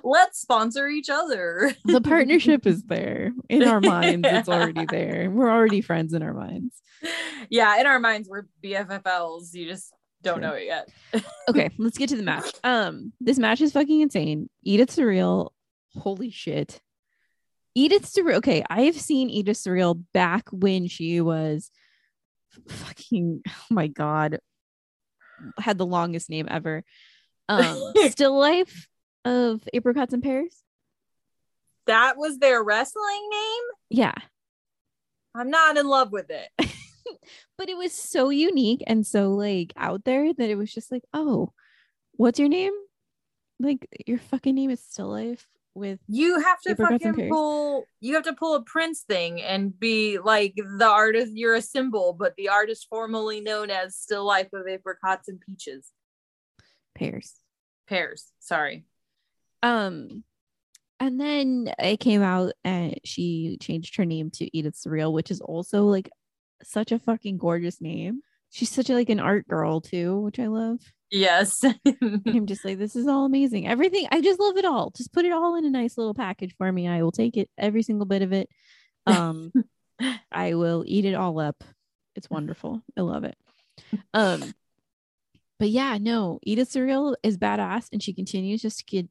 Let's 0.03 0.39
sponsor 0.39 0.87
each 0.87 1.09
other. 1.09 1.73
The 1.85 2.01
partnership 2.01 2.65
is 2.65 2.83
there 2.83 3.33
in 3.49 3.63
our 3.63 3.81
minds. 3.81 4.27
It's 4.29 4.49
already 4.49 4.85
there. 4.85 5.29
We're 5.29 5.51
already 5.51 5.81
friends 5.81 6.13
in 6.13 6.23
our 6.23 6.33
minds. 6.33 6.75
yeah, 7.49 7.79
in 7.79 7.85
our 7.85 7.99
minds, 7.99 8.29
we're 8.29 8.45
BFFLs. 8.63 9.53
You 9.53 9.67
just 9.67 9.91
don't 10.23 10.41
know 10.41 10.53
it 10.53 10.65
yet. 10.65 10.89
Okay, 11.47 11.69
let's 11.77 11.97
get 11.99 12.09
to 12.09 12.17
the 12.17 12.23
match. 12.23 12.51
Um, 12.63 13.13
this 13.21 13.37
match 13.37 13.61
is 13.61 13.71
fucking 13.71 14.01
insane. 14.01 14.49
Edith 14.63 14.89
Surreal, 14.89 15.51
holy 15.95 16.31
shit. 16.31 16.81
Edith 17.75 18.11
Surreal. 18.11 18.37
Okay, 18.37 18.63
I've 18.67 18.99
seen 18.99 19.29
Edith 19.29 19.57
Surreal 19.57 20.03
back 20.11 20.47
when 20.51 20.87
she 20.87 21.21
was 21.21 21.69
fucking. 22.67 23.43
Oh 23.47 23.53
my 23.69 23.85
god, 23.87 24.39
had 25.59 25.77
the 25.77 25.85
longest 25.85 26.31
name 26.31 26.47
ever. 26.49 26.83
Um, 27.47 27.93
Still 28.09 28.37
Life 28.37 28.87
of 29.23 29.61
Apricots 29.71 30.13
and 30.13 30.23
Pears. 30.23 30.63
That 31.85 32.17
was 32.17 32.39
their 32.39 32.63
wrestling 32.63 33.29
name. 33.29 33.63
Yeah, 33.91 34.15
I'm 35.35 35.51
not 35.51 35.77
in 35.77 35.87
love 35.87 36.11
with 36.11 36.31
it. 36.31 36.49
but 37.57 37.69
it 37.69 37.77
was 37.77 37.93
so 37.93 38.29
unique 38.29 38.83
and 38.87 39.05
so 39.05 39.31
like 39.31 39.73
out 39.75 40.03
there 40.05 40.33
that 40.33 40.49
it 40.49 40.55
was 40.55 40.73
just 40.73 40.91
like, 40.91 41.03
oh, 41.13 41.51
what's 42.13 42.39
your 42.39 42.49
name? 42.49 42.73
Like 43.59 43.87
your 44.05 44.19
fucking 44.19 44.55
name 44.55 44.69
is 44.69 44.83
Still 44.83 45.09
Life 45.09 45.47
with 45.75 45.99
You 46.07 46.39
have 46.39 46.61
to 46.61 46.75
fucking 46.75 47.29
pull. 47.29 47.85
You 47.99 48.15
have 48.15 48.23
to 48.23 48.33
pull 48.33 48.55
a 48.55 48.63
Prince 48.63 49.01
thing 49.01 49.41
and 49.41 49.77
be 49.77 50.17
like 50.17 50.55
the 50.55 50.87
artist. 50.87 51.33
You're 51.35 51.55
a 51.55 51.61
symbol, 51.61 52.13
but 52.17 52.33
the 52.37 52.49
artist 52.49 52.87
formerly 52.89 53.41
known 53.41 53.69
as 53.69 53.95
Still 53.95 54.25
Life 54.25 54.49
of 54.53 54.67
Apricots 54.67 55.27
and 55.27 55.39
Peaches. 55.39 55.91
pears. 56.95 57.33
Pears. 57.87 58.31
Sorry. 58.39 58.85
Um, 59.61 60.23
and 60.99 61.19
then 61.19 61.73
it 61.77 61.99
came 61.99 62.21
out 62.21 62.53
and 62.63 62.99
she 63.03 63.57
changed 63.59 63.97
her 63.97 64.05
name 64.05 64.31
to 64.31 64.57
Edith 64.57 64.75
Surreal, 64.75 65.11
which 65.11 65.29
is 65.29 65.41
also 65.41 65.83
like 65.83 66.09
such 66.63 66.91
a 66.91 66.99
fucking 66.99 67.37
gorgeous 67.37 67.81
name. 67.81 68.21
She's 68.51 68.69
such 68.69 68.89
a 68.89 68.93
like 68.93 69.09
an 69.09 69.19
art 69.19 69.47
girl 69.47 69.81
too, 69.81 70.21
which 70.21 70.39
I 70.39 70.47
love. 70.47 70.79
Yes. 71.11 71.63
I'm 72.25 72.45
just 72.45 72.65
like, 72.65 72.77
this 72.77 72.95
is 72.95 73.07
all 73.07 73.25
amazing. 73.25 73.67
Everything, 73.67 74.07
I 74.11 74.21
just 74.21 74.39
love 74.39 74.57
it 74.57 74.65
all. 74.65 74.91
Just 74.91 75.13
put 75.13 75.25
it 75.25 75.31
all 75.31 75.55
in 75.55 75.65
a 75.65 75.69
nice 75.69 75.97
little 75.97 76.13
package 76.13 76.55
for 76.57 76.71
me. 76.71 76.87
I 76.87 77.03
will 77.03 77.11
take 77.11 77.37
it, 77.37 77.49
every 77.57 77.83
single 77.83 78.05
bit 78.05 78.21
of 78.21 78.33
it. 78.33 78.49
Um, 79.07 79.53
I 80.31 80.55
will 80.55 80.83
eat 80.87 81.05
it 81.05 81.13
all 81.13 81.39
up. 81.39 81.63
It's 82.15 82.27
wonderful. 82.29 82.81
I 82.97 83.01
love 83.01 83.23
it. 83.23 83.37
Um, 84.15 84.41
but 85.59 85.69
yeah, 85.69 85.99
no, 86.01 86.39
Edith 86.41 86.71
Surreal 86.71 87.15
is 87.21 87.37
badass, 87.37 87.89
and 87.93 88.01
she 88.01 88.13
continues 88.13 88.63
just 88.63 88.79
to 88.79 88.85
get 88.85 89.07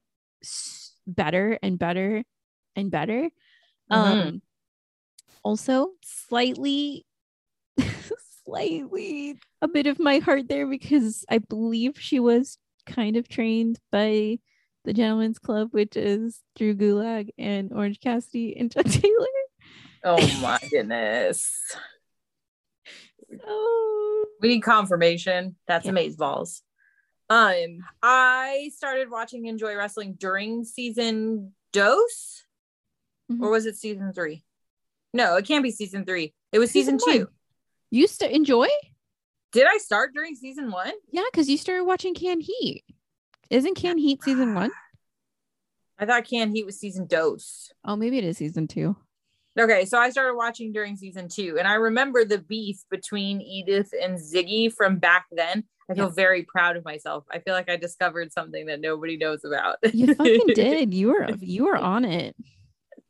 better 1.06 1.58
and 1.62 1.78
better 1.78 2.24
and 2.74 2.90
better. 2.90 3.30
Um, 3.88 4.18
Mhm. 4.18 4.40
also 5.44 5.92
slightly, 6.02 7.06
slightly 8.54 9.38
a 9.62 9.68
bit 9.68 9.86
of 9.86 9.98
my 9.98 10.18
heart 10.18 10.48
there 10.48 10.66
because 10.66 11.24
I 11.28 11.38
believe 11.38 11.98
she 11.98 12.20
was 12.20 12.58
kind 12.86 13.16
of 13.16 13.28
trained 13.28 13.78
by 13.90 14.38
the 14.84 14.92
Gentleman's 14.92 15.38
Club, 15.38 15.68
which 15.72 15.96
is 15.96 16.40
Drew 16.56 16.74
Gulak 16.74 17.30
and 17.38 17.72
Orange 17.72 18.00
Cassidy 18.00 18.56
and 18.58 18.70
Chuck 18.72 18.86
Taylor. 18.86 19.26
oh 20.04 20.38
my 20.42 20.58
goodness. 20.70 21.50
Oh, 23.46 24.26
We 24.40 24.48
need 24.48 24.60
confirmation. 24.60 25.56
That's 25.66 25.86
Yeah. 25.86 25.90
amaze 25.92 26.16
balls. 26.16 26.62
Um, 27.30 27.78
I 28.02 28.70
started 28.76 29.10
watching 29.10 29.46
Enjoy 29.46 29.74
Wrestling 29.74 30.14
during 30.18 30.64
season 30.64 31.54
dose, 31.72 32.44
Mhm. 33.32 33.40
or 33.42 33.50
was 33.50 33.64
it 33.64 33.76
season 33.76 34.12
three? 34.12 34.44
No, 35.14 35.36
it 35.36 35.46
can't 35.46 35.62
be 35.62 35.70
season 35.70 36.04
three. 36.04 36.34
It 36.52 36.58
was 36.58 36.70
Season 36.70 36.98
season, 36.98 37.12
two. 37.12 37.24
one. 37.24 37.34
You 37.98 38.06
st- 38.06 38.32
enjoy? 38.32 38.68
Did 39.52 39.66
I 39.66 39.78
start 39.78 40.12
during 40.14 40.34
season 40.34 40.70
one? 40.70 40.92
Yeah, 41.12 41.22
because 41.30 41.48
you 41.48 41.56
started 41.56 41.84
watching 41.84 42.14
Can 42.14 42.40
Heat. 42.40 42.84
Isn't 43.50 43.74
Can 43.76 43.98
Heat 43.98 44.22
season 44.22 44.54
one? 44.54 44.70
I 45.98 46.06
thought 46.06 46.24
Can 46.24 46.54
Heat 46.54 46.66
was 46.66 46.78
season 46.78 47.06
dose. 47.06 47.70
Oh, 47.84 47.94
maybe 47.96 48.18
it 48.18 48.24
is 48.24 48.38
season 48.38 48.66
two. 48.66 48.96
Okay, 49.58 49.84
so 49.84 49.96
I 49.98 50.10
started 50.10 50.34
watching 50.34 50.72
during 50.72 50.96
season 50.96 51.28
two, 51.28 51.56
and 51.60 51.68
I 51.68 51.74
remember 51.74 52.24
the 52.24 52.38
beef 52.38 52.78
between 52.90 53.40
Edith 53.40 53.92
and 54.02 54.18
Ziggy 54.18 54.72
from 54.72 54.98
back 54.98 55.26
then. 55.30 55.62
I 55.88 55.94
feel 55.94 56.06
Yeah. 56.06 56.14
very 56.16 56.42
proud 56.42 56.76
of 56.76 56.84
myself. 56.84 57.24
I 57.30 57.38
feel 57.38 57.54
like 57.54 57.70
I 57.70 57.76
discovered 57.76 58.32
something 58.32 58.66
that 58.66 58.80
nobody 58.80 59.16
knows 59.16 59.44
about. 59.44 59.76
You 59.92 60.14
fucking 60.14 60.46
did. 60.54 60.92
You 60.92 61.08
were 61.08 61.28
you 61.38 61.66
were 61.66 61.76
on 61.94 62.04
it. 62.04 62.34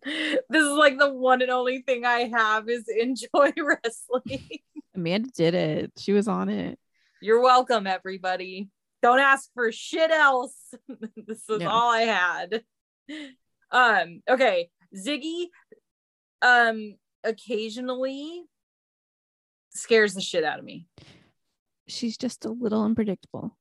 this 0.48 0.62
is 0.62 0.72
like 0.72 0.98
the 0.98 1.12
one 1.12 1.42
and 1.42 1.50
only 1.50 1.82
thing 1.82 2.04
I 2.04 2.30
have 2.34 2.68
is 2.68 2.84
enjoy 2.88 3.52
wrestling. 3.62 4.48
Amanda 4.94 5.30
did 5.34 5.54
it. 5.54 5.92
She 5.98 6.12
was 6.12 6.28
on 6.28 6.48
it. 6.48 6.78
You're 7.20 7.42
welcome, 7.42 7.86
everybody. 7.86 8.68
Don't 9.02 9.18
ask 9.18 9.50
for 9.54 9.70
shit 9.72 10.10
else. 10.10 10.72
this 11.26 11.42
is 11.48 11.60
No. 11.60 11.68
all 11.68 11.90
I 11.92 12.02
had. 12.02 12.62
Um, 13.70 14.22
okay. 14.28 14.70
Ziggy 14.96 15.46
um 16.42 16.94
occasionally 17.24 18.42
scares 19.70 20.14
the 20.14 20.20
shit 20.20 20.44
out 20.44 20.58
of 20.58 20.64
me. 20.64 20.86
She's 21.88 22.16
just 22.16 22.44
a 22.44 22.50
little 22.50 22.82
unpredictable. 22.82 23.56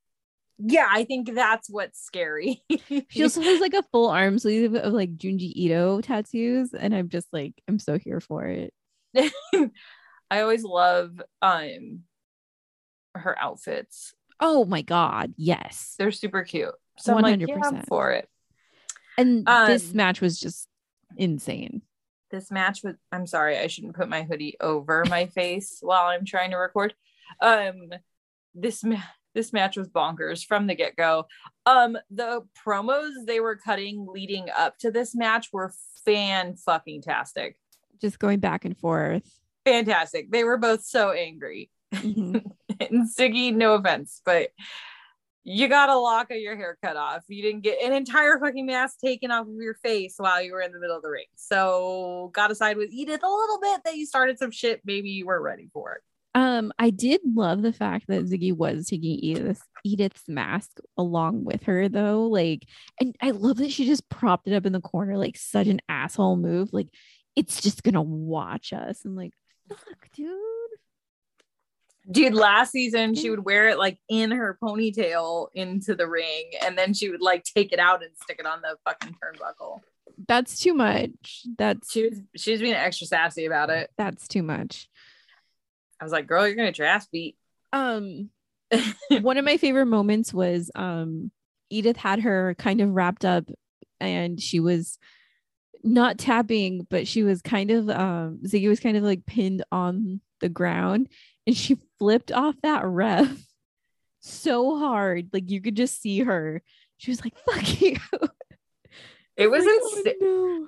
Yeah, 0.66 0.88
I 0.90 1.04
think 1.04 1.34
that's 1.34 1.70
what's 1.70 2.02
scary. 2.02 2.64
She 3.10 3.22
also 3.24 3.42
has 3.42 3.60
like 3.60 3.74
a 3.74 3.84
full 3.92 4.10
arm 4.10 4.40
sleeve 4.40 4.74
of 4.76 4.94
like 4.94 5.18
Junji 5.18 5.52
Ito 5.56 6.02
tattoos, 6.02 6.74
and 6.74 6.96
I'm 6.96 7.10
just 7.10 7.28
like, 7.34 7.54
I'm 7.68 7.80
so 7.80 7.98
here 8.00 8.20
for 8.20 8.46
it. 8.46 8.74
I 10.32 10.40
always 10.42 10.64
love 10.64 11.22
um 11.42 12.04
her 13.16 13.38
outfits. 13.38 14.14
Oh 14.40 14.66
my 14.66 14.82
god, 14.82 15.34
yes. 15.38 15.96
They're 16.00 16.12
super 16.12 16.44
cute. 16.44 16.74
So 16.98 17.16
I'm 17.16 17.22
like, 17.22 17.40
yeah, 17.40 17.56
I'm 17.56 17.62
100%. 17.62 17.88
for 17.88 18.12
it. 18.12 18.28
And 19.18 19.46
this 19.46 19.92
Um, 19.92 19.98
match 19.98 20.22
was 20.22 20.40
just 20.40 20.68
insane. 21.18 21.82
This 22.32 22.50
match 22.52 22.84
was. 22.84 22.96
I'm 23.12 23.28
sorry, 23.28 23.58
I 23.60 23.68
shouldn't 23.68 23.96
put 23.96 24.10
my 24.10 24.24
hoodie 24.24 24.56
over 24.60 25.04
my 25.10 25.28
face 25.28 25.80
while 25.82 26.06
I'm 26.08 26.26
trying 26.26 26.52
to 26.52 26.58
record. 26.58 26.96
Um 27.42 27.90
this 28.56 28.84
ma- 28.84 28.98
this 29.34 29.54
match 29.54 29.78
was 29.78 29.88
bonkers 29.88 30.46
from 30.46 30.68
the 30.68 30.76
get-go. 30.76 31.26
Um 31.66 31.98
the 32.10 32.42
promos 32.66 33.12
they 33.26 33.40
were 33.40 33.56
cutting 33.56 34.08
leading 34.10 34.48
up 34.56 34.78
to 34.80 34.92
this 34.92 35.16
match 35.16 35.50
were 35.52 35.74
fan 36.06 36.56
fucking 36.56 37.02
tastic. 37.02 37.58
Just 38.02 38.20
going 38.20 38.40
back 38.40 38.66
and 38.66 38.78
forth. 38.78 39.24
Fantastic. 39.66 40.32
They 40.32 40.44
were 40.44 40.58
both 40.58 40.84
so 40.84 41.12
angry. 41.12 41.70
Mhm. 41.94 42.44
and 42.80 43.10
Ziggy, 43.10 43.54
no 43.54 43.76
offense, 43.76 44.22
but 44.26 44.50
you 45.46 45.68
got 45.68 45.90
a 45.90 45.98
lock 45.98 46.32
of 46.32 46.38
your 46.38 46.56
hair 46.56 46.78
cut 46.82 46.96
off. 46.96 47.24
You 47.28 47.42
didn't 47.42 47.62
get 47.64 47.82
an 47.84 47.92
entire 47.92 48.40
fucking 48.40 48.66
mask 48.66 49.00
taken 49.00 49.30
off 49.30 49.48
of 49.48 49.56
your 49.56 49.74
face 49.76 50.16
while 50.18 50.42
you 50.42 50.54
were 50.54 50.62
in 50.62 50.72
the 50.72 50.80
middle 50.80 50.96
of 50.96 51.04
the 51.04 51.10
ring. 51.10 51.26
So 51.36 52.32
gotta 52.34 52.56
side 52.56 52.78
with 52.78 52.92
Edith 52.92 53.22
a 53.24 53.28
little 53.28 53.60
bit 53.60 53.82
that 53.84 53.98
you 53.98 54.06
started 54.06 54.40
some 54.40 54.52
shit 54.52 54.82
maybe 54.86 55.10
you 55.10 55.26
weren't 55.26 55.44
ready 55.44 55.70
for. 55.74 56.02
Um, 56.36 56.72
I 56.80 56.90
did 56.90 57.22
love 57.24 57.62
the 57.62 57.74
fact 57.74 58.06
that 58.08 58.26
Ziggy 58.26 58.56
was 58.56 58.88
taking 58.88 59.20
Edith, 59.20 59.62
Edith's 59.84 60.28
mask 60.28 60.80
along 60.98 61.44
with 61.44 61.64
her, 61.64 61.88
though. 61.90 62.28
Like, 62.28 62.66
and 63.00 63.16
I 63.22 63.32
love 63.32 63.58
that 63.58 63.72
she 63.72 63.86
just 63.86 64.10
propped 64.10 64.48
it 64.48 64.56
up 64.56 64.66
in 64.66 64.74
the 64.74 64.82
corner, 64.82 65.18
like 65.18 65.38
such 65.38 65.68
an 65.68 65.80
asshole 65.88 66.38
move. 66.38 66.70
Like, 66.74 66.88
it's 67.36 67.62
just 67.62 67.84
gonna 67.84 68.02
watch 68.02 68.74
us. 68.74 69.06
And 69.06 69.16
like, 69.16 69.34
fuck, 69.70 70.08
dude. 70.16 70.40
Dude, 72.12 72.34
last 72.34 72.72
season 72.72 73.16
she 73.16 73.30
would 73.30 73.46
wear 73.46 73.70
it 73.70 73.78
like 73.78 73.98
in 74.10 74.32
her 74.32 74.58
ponytail 74.62 75.48
into 75.54 75.96
the 75.96 76.08
ring, 76.08 76.52
and 76.62 76.78
then 76.78 76.94
she 76.94 77.10
would 77.10 77.22
like 77.22 77.44
take 77.44 77.72
it 77.72 77.80
out 77.80 78.04
and 78.04 78.12
stick 78.24 78.38
it 78.40 78.46
on 78.46 78.62
the 78.62 78.76
fucking 78.86 79.16
turnbuckle. 79.24 79.80
That's 80.28 80.60
too 80.60 80.74
much. 80.74 81.44
That's 81.58 81.92
She 81.92 82.10
was 82.10 82.20
she 82.36 82.52
was 82.52 82.62
being 82.62 82.74
extra 82.74 83.08
sassy 83.08 83.46
about 83.46 83.70
it. 83.70 83.90
that's 83.98 84.28
too 84.28 84.44
much. 84.44 84.90
I 86.04 86.06
was 86.06 86.12
like, 86.12 86.28
girl, 86.28 86.46
you're 86.46 86.58
gonna 86.58 86.74
ass 86.86 87.08
beat. 87.08 87.38
Um 87.72 88.30
one 89.22 89.38
of 89.38 89.46
my 89.46 89.56
favorite 89.56 89.86
moments 89.86 90.34
was 90.34 90.70
um 90.76 91.32
Edith 91.70 91.96
had 91.96 92.20
her 92.20 92.56
kind 92.60 92.82
of 92.82 92.90
wrapped 92.90 93.24
up 93.24 93.46
and 94.02 94.38
she 94.42 94.60
was 94.60 95.00
not 95.82 96.18
tapping, 96.18 96.86
but 96.90 97.08
she 97.08 97.24
was 97.24 97.42
kind 97.42 97.72
of 97.72 97.90
um 97.90 98.40
Ziggy 98.46 98.68
was 98.68 98.82
kind 98.82 98.98
of 98.98 99.04
like 99.04 99.26
pinned 99.26 99.64
on 99.72 100.20
the 100.42 100.50
ground 100.50 101.08
and 101.48 101.56
she 101.56 101.78
flipped 102.00 102.34
off 102.34 102.56
that 102.64 102.84
ref 102.84 103.30
so 104.20 104.78
hard. 104.78 105.30
Like 105.32 105.50
you 105.50 105.62
could 105.62 105.76
just 105.76 106.02
see 106.02 106.20
her. 106.20 106.62
She 106.98 107.12
was 107.12 107.24
like, 107.24 107.38
fuck 107.46 107.82
you. 107.82 107.96
It 109.38 109.48
was 109.48 109.66
Like, 109.66 109.74
oh, 109.82 109.98
insane. 109.98 110.14
no. 110.20 110.68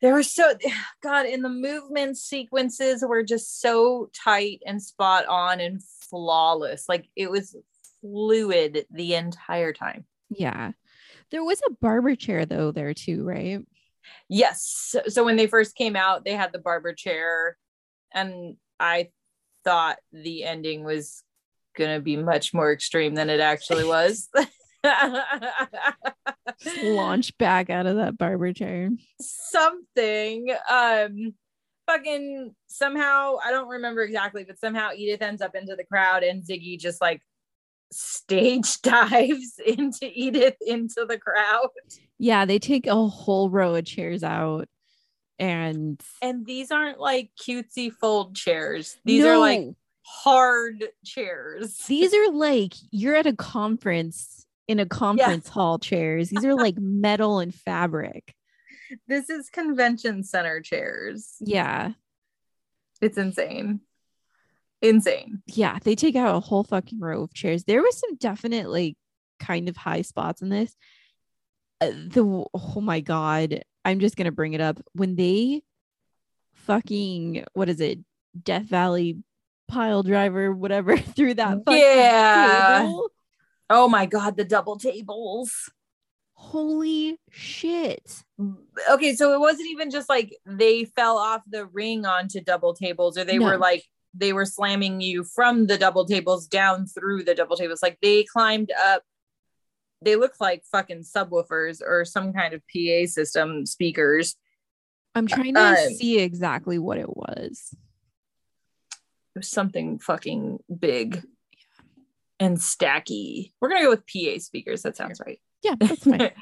There 0.00 0.14
were 0.14 0.22
so 0.22 0.54
God, 1.02 1.26
and 1.26 1.44
the 1.44 1.48
movement 1.48 2.16
sequences 2.16 3.04
were 3.06 3.22
just 3.22 3.60
so 3.60 4.10
tight 4.14 4.62
and 4.66 4.82
spot 4.82 5.26
on 5.26 5.60
and 5.60 5.82
flawless. 6.10 6.88
Like 6.88 7.08
it 7.16 7.30
was 7.30 7.56
fluid 8.00 8.86
the 8.90 9.14
entire 9.14 9.72
time. 9.72 10.04
Yeah. 10.30 10.72
There 11.30 11.44
was 11.44 11.60
a 11.66 11.72
barber 11.72 12.14
chair 12.14 12.46
though 12.46 12.70
there 12.70 12.94
too, 12.94 13.24
right? 13.24 13.60
Yes. 14.28 14.62
So, 14.62 15.02
so 15.08 15.24
when 15.24 15.36
they 15.36 15.46
first 15.46 15.74
came 15.74 15.96
out, 15.96 16.24
they 16.24 16.32
had 16.32 16.52
the 16.52 16.58
barber 16.58 16.94
chair, 16.94 17.58
and 18.12 18.56
I 18.80 19.10
thought 19.64 19.98
the 20.12 20.44
ending 20.44 20.84
was 20.84 21.22
gonna 21.76 22.00
be 22.00 22.16
much 22.16 22.54
more 22.54 22.72
extreme 22.72 23.14
than 23.14 23.30
it 23.30 23.40
actually 23.40 23.84
was. 23.84 24.28
Launch 26.82 27.36
back 27.38 27.70
out 27.70 27.86
of 27.86 27.96
that 27.96 28.16
barber 28.18 28.52
chair. 28.52 28.90
Something. 29.20 30.50
Um 30.70 31.34
fucking 31.86 32.54
somehow, 32.66 33.36
I 33.42 33.50
don't 33.50 33.68
remember 33.68 34.02
exactly, 34.02 34.44
but 34.44 34.58
somehow 34.58 34.90
Edith 34.94 35.22
ends 35.22 35.40
up 35.40 35.54
into 35.54 35.74
the 35.74 35.84
crowd 35.84 36.22
and 36.22 36.42
Ziggy 36.42 36.78
just 36.78 37.00
like 37.00 37.22
stage 37.90 38.82
dives 38.82 39.58
into 39.64 40.10
Edith 40.12 40.56
into 40.60 41.06
the 41.08 41.18
crowd. 41.18 41.70
Yeah, 42.18 42.44
they 42.44 42.58
take 42.58 42.86
a 42.86 43.08
whole 43.08 43.50
row 43.50 43.74
of 43.74 43.84
chairs 43.84 44.22
out 44.22 44.68
and 45.38 46.00
And 46.20 46.44
these 46.44 46.70
aren't 46.70 47.00
like 47.00 47.30
cutesy 47.40 47.92
fold 47.92 48.36
chairs. 48.36 48.96
These 49.04 49.24
are 49.24 49.38
like 49.38 49.68
hard 50.02 50.84
chairs. 51.04 51.76
these 51.86 52.14
are 52.14 52.30
like 52.32 52.72
you're 52.90 53.14
at 53.14 53.26
a 53.26 53.36
conference 53.36 54.46
in 54.68 54.78
a 54.78 54.86
conference 54.86 55.48
hall 55.48 55.78
chairs. 55.78 56.28
These 56.30 56.44
are 56.44 56.54
like 56.54 56.76
metal 56.78 57.40
and 57.40 57.54
fabric. 57.54 58.34
this 59.08 59.28
is 59.30 59.48
convention 59.50 60.22
center 60.22 60.60
chairs. 60.60 61.34
Yeah. 61.40 61.92
It's 63.00 63.18
insane. 63.18 63.80
Insane. 64.80 65.42
Yeah, 65.46 65.78
they 65.82 65.94
take 65.96 66.14
out 66.16 66.36
a 66.36 66.40
whole 66.40 66.62
fucking 66.64 67.00
row 67.00 67.22
of 67.22 67.34
chairs. 67.34 67.64
There 67.64 67.82
was 67.82 67.98
some 67.98 68.16
definite 68.16 68.68
like 68.70 68.96
kind 69.40 69.68
of 69.68 69.76
high 69.76 70.02
spots 70.02 70.42
in 70.42 70.48
this. 70.50 70.74
Uh, 71.80 71.90
the 71.90 72.44
oh 72.54 72.80
my 72.80 73.00
god, 73.00 73.62
I'm 73.84 74.00
just 74.00 74.16
gonna 74.16 74.32
bring 74.32 74.52
it 74.52 74.60
up 74.60 74.80
when 74.92 75.16
they 75.16 75.62
fucking 76.52 77.44
what 77.54 77.68
is 77.68 77.80
it, 77.80 78.00
Death 78.40 78.64
Valley 78.64 79.18
pile 79.68 80.02
driver, 80.02 80.52
whatever, 80.52 80.96
through 80.96 81.34
that 81.34 81.58
fucking 81.64 81.80
Yeah. 81.80 82.78
table. 82.82 83.10
Oh 83.70 83.88
my 83.88 84.06
god, 84.06 84.36
the 84.36 84.44
double 84.44 84.78
tables. 84.78 85.70
Holy 86.34 87.18
shit! 87.30 88.22
Okay, 88.90 89.14
so 89.14 89.32
it 89.34 89.40
wasn't 89.40 89.68
even 89.70 89.90
just 89.90 90.08
like 90.08 90.36
they 90.46 90.84
fell 90.84 91.18
off 91.18 91.42
the 91.48 91.66
ring 91.66 92.06
onto 92.06 92.40
double 92.40 92.74
tables, 92.74 93.18
or 93.18 93.24
they 93.24 93.38
were 93.40 93.58
like 93.58 93.84
they 94.14 94.32
were 94.32 94.44
slamming 94.46 95.00
you 95.00 95.24
from 95.24 95.66
the 95.66 95.76
double 95.76 96.04
tables 96.04 96.46
down 96.46 96.86
through 96.86 97.24
the 97.24 97.34
double 97.34 97.56
tables. 97.56 97.82
Like 97.82 97.98
they 98.00 98.22
climbed 98.24 98.70
up. 98.86 99.02
They 100.00 100.14
look 100.14 100.34
like 100.40 100.62
fucking 100.70 101.00
subwoofers 101.02 101.82
or 101.84 102.04
some 102.04 102.32
kind 102.32 102.54
of 102.54 102.62
PA 102.72 103.06
system 103.06 103.66
speakers. 103.66 104.36
I'm 105.16 105.26
trying 105.26 105.54
to 105.54 105.60
Um, 105.60 105.76
see 105.96 106.20
exactly 106.20 106.78
what 106.78 106.98
it 106.98 107.16
was. 107.16 107.74
It 109.34 109.40
was 109.40 109.48
something 109.48 109.98
fucking 109.98 110.60
big 110.78 111.24
and 112.40 112.56
stacky. 112.56 113.52
We're 113.60 113.68
gonna 113.68 113.82
go 113.82 113.90
with 113.90 114.06
PA 114.06 114.38
speakers. 114.38 114.82
That 114.82 114.96
sounds 114.96 115.20
right. 115.24 115.40
Yeah, 115.62 115.74
that's 115.78 116.04
fine. 116.04 116.30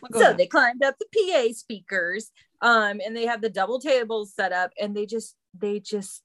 We'll 0.00 0.22
so 0.22 0.28
with 0.28 0.38
they 0.38 0.46
climbed 0.46 0.82
up 0.82 0.94
the 0.98 1.06
PA 1.12 1.52
speakers, 1.52 2.30
um, 2.62 3.00
and 3.04 3.14
they 3.14 3.26
had 3.26 3.42
the 3.42 3.50
double 3.50 3.78
tables 3.78 4.32
set 4.34 4.50
up, 4.50 4.70
and 4.80 4.96
they 4.96 5.04
just 5.04 5.36
they 5.52 5.78
just 5.78 6.22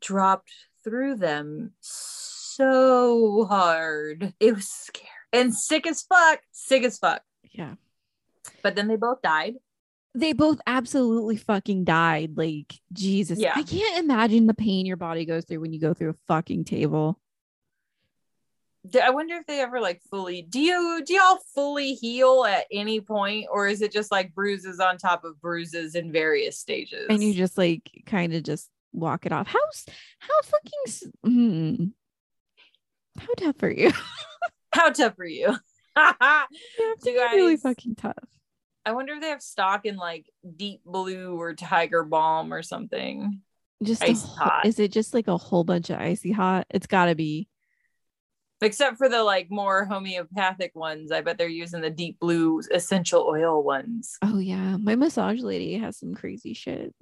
dropped 0.00 0.52
through 0.84 1.16
them 1.16 1.72
so 1.80 3.46
hard. 3.48 4.32
It 4.38 4.54
was 4.54 4.68
scary 4.68 5.08
and 5.32 5.52
sick 5.52 5.88
as 5.88 6.02
fuck, 6.02 6.40
sick 6.52 6.84
as 6.84 6.98
fuck. 6.98 7.22
yeah. 7.50 7.74
But 8.62 8.76
then 8.76 8.86
they 8.86 8.96
both 8.96 9.22
died. 9.22 9.54
they 10.14 10.32
both 10.32 10.60
absolutely 10.66 11.36
fucking 11.36 11.82
died. 11.84 12.32
Like, 12.36 12.74
Jesus. 12.92 13.38
Yeah. 13.40 13.52
I 13.56 13.62
can't 13.62 13.98
imagine 14.04 14.46
the 14.46 14.54
pain 14.54 14.86
your 14.86 14.96
body 14.96 15.24
goes 15.24 15.44
through 15.44 15.60
when 15.60 15.72
you 15.72 15.80
go 15.80 15.94
through 15.94 16.10
a 16.10 16.16
fucking 16.28 16.64
table. 16.64 17.18
I 18.96 19.10
wonder 19.10 19.34
if 19.36 19.46
they 19.46 19.60
ever 19.60 19.80
like 19.80 20.00
fully 20.10 20.42
do 20.42 20.60
you 20.60 21.02
do 21.04 21.14
y'all 21.14 21.38
fully 21.54 21.94
heal 21.94 22.44
at 22.44 22.66
any 22.72 23.00
point, 23.00 23.46
or 23.50 23.66
is 23.66 23.82
it 23.82 23.92
just 23.92 24.10
like 24.10 24.34
bruises 24.34 24.80
on 24.80 24.98
top 24.98 25.24
of 25.24 25.40
bruises 25.40 25.94
in 25.94 26.12
various 26.12 26.58
stages? 26.58 27.06
And 27.10 27.22
you 27.22 27.34
just 27.34 27.58
like 27.58 27.90
kind 28.06 28.34
of 28.34 28.42
just 28.42 28.68
walk 28.92 29.26
it 29.26 29.32
off. 29.32 29.46
How 29.46 29.58
how 30.18 30.42
fucking 30.42 31.10
hmm. 31.24 31.84
how 33.18 33.34
tough 33.34 33.62
are 33.62 33.70
you? 33.70 33.92
how 34.72 34.90
tough 34.90 35.18
are 35.18 35.26
you? 35.26 35.56
you 35.96 36.94
be 37.04 37.12
really 37.34 37.56
fucking 37.56 37.96
tough. 37.96 38.14
I 38.84 38.92
wonder 38.92 39.14
if 39.14 39.20
they 39.20 39.28
have 39.28 39.42
stock 39.42 39.84
in 39.84 39.96
like 39.96 40.26
deep 40.56 40.80
blue 40.84 41.38
or 41.38 41.54
tiger 41.54 42.04
balm 42.04 42.52
or 42.52 42.62
something. 42.62 43.42
Just 43.82 44.02
whole- 44.02 44.14
hot. 44.14 44.66
is 44.66 44.78
it 44.78 44.92
just 44.92 45.14
like 45.14 45.28
a 45.28 45.36
whole 45.36 45.64
bunch 45.64 45.90
of 45.90 46.00
icy 46.00 46.32
hot? 46.32 46.66
It's 46.70 46.86
gotta 46.86 47.14
be. 47.14 47.48
Except 48.60 48.96
for 48.98 49.08
the 49.08 49.22
like 49.22 49.48
more 49.50 49.84
homeopathic 49.84 50.72
ones. 50.74 51.12
I 51.12 51.20
bet 51.20 51.38
they're 51.38 51.48
using 51.48 51.80
the 51.80 51.90
deep 51.90 52.18
blue 52.18 52.60
essential 52.72 53.22
oil 53.28 53.62
ones. 53.62 54.16
Oh 54.22 54.38
yeah. 54.38 54.76
My 54.76 54.96
massage 54.96 55.40
lady 55.40 55.74
has 55.78 55.96
some 55.98 56.14
crazy 56.14 56.54
shit. 56.54 56.92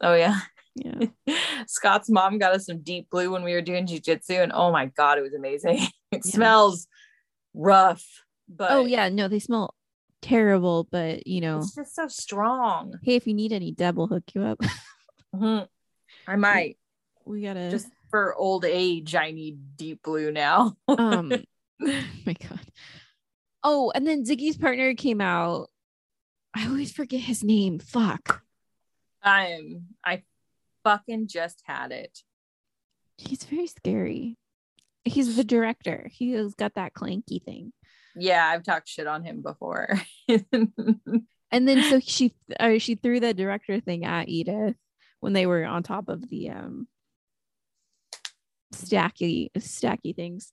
Oh 0.00 0.14
yeah. 0.14 0.38
Yeah. 0.76 1.06
Scott's 1.66 2.08
mom 2.10 2.38
got 2.38 2.54
us 2.54 2.66
some 2.66 2.80
deep 2.82 3.08
blue 3.10 3.30
when 3.32 3.42
we 3.44 3.54
were 3.54 3.60
doing 3.62 3.86
jujitsu, 3.86 4.42
and 4.42 4.52
oh 4.52 4.70
my 4.72 4.86
god, 4.86 5.18
it 5.18 5.22
was 5.22 5.34
amazing. 5.34 5.78
It 6.12 6.22
Yeah. 6.24 6.32
smells 6.32 6.86
rough, 7.54 8.04
but 8.48 8.70
oh 8.70 8.84
yeah. 8.84 9.08
No, 9.08 9.26
they 9.26 9.40
smell 9.40 9.74
terrible, 10.22 10.86
but 10.90 11.26
you 11.26 11.40
know, 11.40 11.58
it's 11.58 11.74
just 11.74 11.94
so 11.96 12.06
strong. 12.08 12.94
hey, 13.02 13.16
if 13.16 13.26
you 13.26 13.34
need 13.34 13.52
any, 13.52 13.72
Deb 13.72 13.96
will 13.96 14.06
hook 14.06 14.24
you 14.34 14.42
up. 14.42 14.60
Mhm. 15.34 15.66
I 16.28 16.36
might 16.36 16.78
we 17.24 17.42
gotta 17.42 17.68
just 17.70 17.88
for 18.14 18.32
old 18.36 18.64
age. 18.64 19.16
I 19.16 19.32
need 19.32 19.76
deep 19.76 20.04
blue 20.04 20.30
now. 20.30 20.76
um 20.86 21.32
oh 21.82 22.04
my 22.24 22.32
god 22.34 22.60
oh 23.64 23.90
and 23.92 24.06
then 24.06 24.24
ziggy's 24.24 24.56
partner 24.56 24.94
came 24.94 25.20
out 25.20 25.68
i 26.54 26.64
always 26.68 26.92
forget 26.92 27.18
his 27.20 27.42
name 27.42 27.80
fuck 27.80 28.42
I'm 29.20 29.86
I 30.04 30.22
fucking 30.84 31.26
just 31.26 31.62
had 31.64 31.90
it. 31.90 32.20
he's 33.18 33.42
very 33.42 33.66
scary 33.66 34.36
he's 35.04 35.34
the 35.34 35.42
director 35.42 36.08
he 36.12 36.32
has 36.34 36.54
got 36.54 36.74
that 36.74 36.94
clanky 36.94 37.42
thing 37.42 37.72
Yeah, 38.14 38.46
I've 38.46 38.62
talked 38.62 38.88
shit 38.88 39.08
on 39.08 39.24
him 39.24 39.42
before. 39.42 39.88
and 40.28 41.68
then 41.68 41.82
so 41.90 41.98
she 41.98 42.32
uh, 42.60 42.78
she 42.78 42.94
threw 42.94 43.18
the 43.18 43.34
director 43.34 43.80
thing 43.80 44.04
at 44.04 44.28
edith 44.28 44.76
when 45.18 45.32
they 45.32 45.46
were 45.46 45.64
on 45.64 45.82
top 45.82 46.08
of 46.08 46.28
the 46.30 46.50
um 46.50 46.86
stacky 48.72 49.50
stacky 49.58 50.14
things 50.14 50.52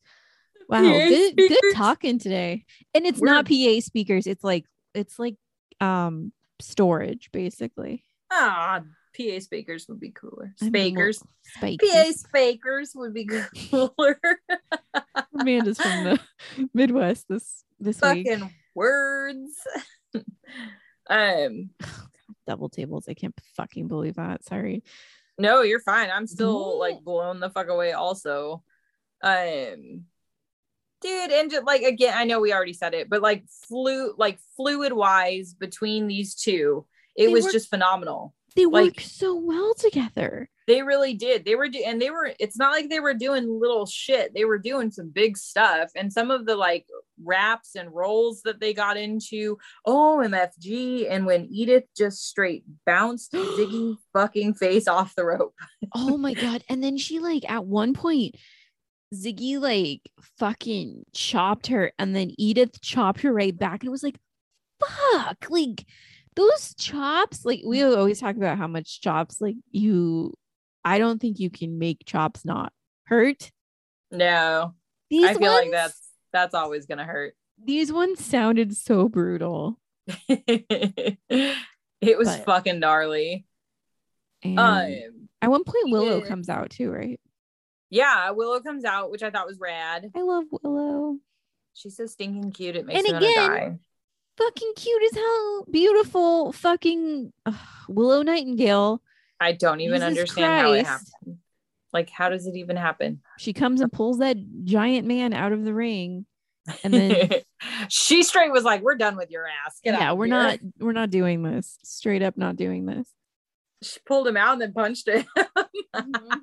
wow 0.70 0.82
good 0.82 1.36
good 1.36 1.60
talking 1.74 2.20
today 2.20 2.66
and 2.94 3.06
it's 3.06 3.20
We're- 3.20 3.32
not 3.32 3.48
pa 3.48 3.80
speakers 3.80 4.28
it's 4.28 4.44
like 4.44 4.66
it's 4.94 5.18
like 5.18 5.36
um 5.80 6.32
storage 6.60 7.30
basically 7.32 8.04
ah, 8.32 8.82
PA 9.16 9.40
speakers 9.40 9.88
would 9.90 10.00
be 10.00 10.12
cooler. 10.12 10.54
I 10.62 10.70
mean, 10.70 10.96
well, 10.96 11.12
Speakers. 11.58 11.92
PA 11.92 12.12
speakers 12.12 12.92
would 12.96 13.14
be 13.14 13.26
cooler. 13.70 14.20
Amanda's 15.38 15.80
from 15.80 16.04
the 16.04 16.20
Midwest 16.74 17.28
this 17.28 17.64
this 17.80 18.02
week. 18.02 18.28
Fucking 18.28 18.54
words. 18.74 19.52
um, 21.10 21.72
Double 22.48 22.70
tables. 22.70 23.08
I 23.10 23.14
can't 23.14 23.38
fucking 23.56 23.88
believe 23.88 24.16
that. 24.16 24.46
Sorry. 24.46 24.84
No, 25.42 25.62
you're 25.64 25.80
fine. 25.80 26.10
I'm 26.12 26.28
still 26.28 26.78
like 26.80 27.02
blown 27.04 27.40
the 27.40 27.50
fuck 27.50 27.68
away 27.68 27.92
also. 27.94 28.64
Um 29.24 30.06
dude, 31.02 31.32
and 31.32 31.50
just, 31.50 31.66
like 31.66 31.82
again, 31.82 32.14
I 32.16 32.26
know 32.26 32.40
we 32.40 32.54
already 32.54 32.74
said 32.74 32.94
it, 32.94 33.10
but 33.10 33.22
like 33.24 33.44
flu 33.68 34.14
like 34.18 34.40
fluid 34.56 34.94
wise 34.94 35.56
between 35.56 36.08
these 36.08 36.36
two, 36.36 36.86
it 37.16 37.26
They 37.28 37.34
was 37.34 37.46
work- 37.46 37.54
just 37.54 37.70
phenomenal. 37.70 38.36
They 38.56 38.66
Like- 38.66 38.84
work 38.84 39.00
so 39.00 39.34
well 39.36 39.74
together. 39.74 40.48
They 40.68 40.82
really 40.84 41.14
did. 41.14 41.44
They 41.46 41.56
were 41.56 41.68
do- 41.70 41.84
and 41.86 42.02
they 42.02 42.10
were 42.12 42.32
it's 42.40 42.58
not 42.58 42.72
like 42.72 42.90
they 42.90 43.00
were 43.00 43.14
doing 43.14 43.60
little 43.60 43.86
shit. 43.86 44.34
They 44.34 44.46
were 44.46 44.60
doing 44.60 44.92
some 44.92 45.10
big 45.10 45.38
stuff 45.38 45.92
and 45.96 46.12
some 46.14 46.32
of 46.32 46.46
the 46.46 46.56
like 46.56 46.86
raps 47.24 47.76
and 47.76 47.94
rolls 47.94 48.42
that 48.44 48.60
they 48.60 48.74
got 48.74 48.98
into. 48.98 49.58
Oh, 49.86 50.22
MFG 50.24 51.08
and 51.10 51.26
when 51.26 51.48
Edith 51.52 51.86
just 51.98 52.28
straight 52.28 52.64
bounced 52.86 53.32
Ziggy 53.34 53.96
fucking 54.14 54.54
face 54.56 54.88
off 54.88 55.16
the 55.16 55.26
rope. 55.26 55.56
oh 55.96 56.18
my 56.18 56.34
god 56.46 56.64
and 56.70 56.84
then 56.84 56.98
she 56.98 57.20
like 57.20 57.50
at 57.50 57.66
one 57.66 57.94
point 57.94 58.36
ziggy 59.14 59.60
like 59.60 60.02
fucking 60.40 61.04
chopped 61.14 61.68
her 61.68 61.92
and 62.00 62.16
then 62.16 62.32
edith 62.38 62.80
chopped 62.82 63.22
her 63.22 63.34
right 63.34 63.58
back 63.58 63.82
and 63.82 63.88
it 63.88 63.92
was 63.92 64.04
like 64.04 64.18
fuck 64.80 65.50
like 65.50 65.86
those 66.38 66.74
chops 66.76 67.44
like 67.44 67.60
we 67.66 67.84
always 67.84 68.22
talk 68.22 68.38
about 68.38 68.58
how 68.58 68.68
much 68.68 69.02
chops 69.02 69.42
like 69.42 69.56
you 69.72 70.34
i 70.86 70.98
don't 70.98 71.20
think 71.20 71.40
you 71.40 71.50
can 71.50 71.78
make 71.80 72.06
chops 72.06 72.44
not 72.46 72.72
hurt 73.06 73.52
No. 74.12 74.74
these 75.10 75.26
I 75.26 75.34
feel 75.36 75.52
like 75.52 75.72
that's 75.72 76.00
that's 76.34 76.54
always 76.56 76.86
gonna 76.86 77.04
hurt. 77.06 77.36
these 77.64 77.92
ones 77.92 78.24
sounded 78.24 78.76
so 78.76 79.08
brutal 79.10 79.80
it 80.28 81.18
was 82.18 82.28
But- 82.28 82.46
fucking 82.46 82.80
gnarly. 82.80 83.46
Um 84.44 84.58
at 85.44 85.50
one 85.50 85.64
point 85.64 85.92
willow 85.92 86.22
yeah. 86.22 86.28
comes 86.28 86.50
out 86.50 86.70
too 86.72 86.92
right 86.92 87.20
yeah, 87.94 88.30
Willow 88.32 88.62
comes 88.62 88.86
out, 88.86 89.12
which 89.12 89.22
I 89.22 89.32
thought 89.32 89.48
was 89.48 89.60
rad. 89.60 90.10
i 90.16 90.22
love 90.22 90.46
willow 90.64 91.18
She's 91.74 91.98
so 91.98 92.06
stinking 92.06 92.52
cute. 92.52 92.76
It 92.78 92.86
makes 92.86 93.00
And 93.10 93.20
me 93.22 93.28
again, 93.30 93.50
die. 93.50 93.80
fucking 94.38 94.74
cute 94.78 95.04
as 95.12 95.18
hell 95.18 95.66
beautiful 95.70 96.52
fucking 96.54 97.34
ugh, 97.46 97.56
willow 97.90 98.22
nightingale 98.24 99.02
I 99.42 99.54
don't 99.54 99.82
even 99.82 99.96
Jesus 99.96 100.08
understand 100.08 100.62
how 100.62 100.72
it 100.74 100.86
happened. 100.86 101.38
Like, 101.92 102.10
how 102.10 102.30
does 102.30 102.48
it 102.48 102.56
even 102.56 102.78
happen? 102.78 103.22
she 103.38 103.52
comes 103.52 103.82
and 103.82 103.92
pulls 103.92 104.20
that 104.20 104.38
giant 104.64 105.08
man 105.08 105.34
out 105.34 105.52
of 105.52 105.66
the 105.66 105.74
ring 105.74 106.26
and 106.84 106.94
then 106.94 107.30
she 107.90 108.24
straight 108.24 108.52
was 108.52 108.64
like, 108.64 108.82
"We're 108.82 108.96
done 108.96 109.18
with 109.18 109.32
your 109.32 109.46
ass. 109.48 109.80
Get 109.84 109.96
yeah 110.00 110.12
out." 110.12 110.18
we're 110.18 110.26
here." 110.26 110.36
not 110.36 110.60
we're 110.80 110.92
not 110.94 111.10
doing 111.10 111.44
this 111.44 111.80
straight 111.84 112.22
up 112.22 112.38
not 112.38 112.56
doing 112.56 112.86
this 112.86 113.10
She 113.82 114.00
pulled 114.06 114.28
him 114.28 114.38
out 114.38 114.54
and 114.54 114.62
then 114.62 114.74
punched 114.74 115.08
him. 115.08 115.26
Mm-hmm. 115.38 116.34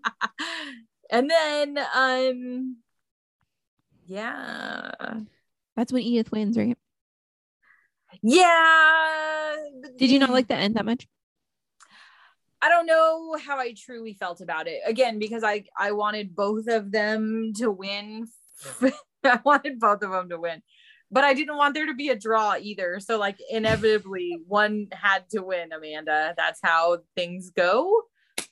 and 1.11 1.31
then, 1.31 1.79
um, 1.95 2.77
yeah, 4.07 4.91
that's 5.77 5.93
when 5.93 6.03
edith 6.03 6.33
wins 6.33 6.57
right 6.57 6.77
yeah. 8.23 9.57
did 9.97 10.11
you 10.11 10.19
not 10.19 10.31
like 10.31 10.49
the 10.49 10.55
end 10.55 10.75
that 10.75 10.85
much 10.85 11.07
I 12.61 12.69
don't 12.69 12.87
know 12.87 13.37
how 13.45 13.59
I 13.59 13.75
truly 13.77 14.15
felt 14.15 14.41
about 14.41 14.67
it. 14.67 14.81
Again, 14.87 15.19
because 15.19 15.45
I 15.45 15.65
I 15.79 15.93
wanted 15.93 16.35
both 16.35 16.67
of 16.69 16.91
them 16.91 17.53
to 17.57 17.71
win. 17.71 18.27
I 19.25 19.41
wanted 19.45 19.79
both 19.79 20.03
of 20.03 20.11
them 20.11 20.29
to 20.31 20.39
win. 20.39 20.63
But 21.11 21.25
I 21.25 21.33
didn't 21.35 21.57
want 21.57 21.75
there 21.75 21.87
to 21.87 21.95
be 21.95 22.11
a 22.11 22.17
draw 22.17 22.57
either. 22.61 23.01
So 23.01 23.19
like 23.19 23.39
inevitably 23.51 24.39
one 24.47 24.89
had 24.93 25.29
to 25.31 25.41
win, 25.41 25.73
Amanda. 25.73 26.35
That's 26.37 26.61
how 26.63 26.99
things 27.17 27.51
go. 27.51 28.03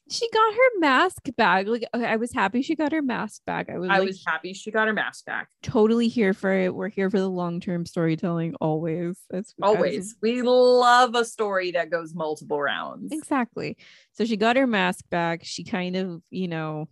She 0.09 0.29
got 0.31 0.55
her 0.55 0.79
mask 0.81 1.29
back 1.37 1.66
like 1.66 1.85
okay, 1.94 2.05
i 2.07 2.16
was 2.16 2.33
happy 2.33 2.62
she 2.62 2.75
got 2.77 2.92
her 2.92 3.03
mask 3.03 3.42
back 3.46 3.68
i 3.68 3.77
was 3.79 3.90
I 3.90 3.99
like 3.99 4.07
was 4.09 4.22
happy 4.27 4.53
she 4.53 4.70
got 4.70 4.87
her 4.87 4.92
mask 4.92 5.25
back. 5.27 5.49
totally 5.62 6.09
here 6.09 6.33
for 6.33 6.53
it 6.53 6.75
we're 6.75 6.88
here 6.88 7.11
for 7.11 7.18
the 7.18 7.29
long-term 7.29 7.87
storytelling 7.87 8.55
always 8.61 9.18
that's 9.31 9.55
Always. 9.61 10.16
We 10.22 10.42
love 10.42 11.14
a 11.14 11.25
story 11.25 11.72
that 11.72 11.90
goes 11.90 12.14
multiple 12.14 12.61
rounds. 12.61 13.11
exactly 13.12 13.77
so 14.12 14.25
she 14.25 14.37
got 14.37 14.57
her 14.57 14.66
mask 14.66 15.05
back 15.11 15.40
she 15.44 15.64
kind 15.64 15.96
of 15.96 16.22
you 16.31 16.49
know 16.49 16.88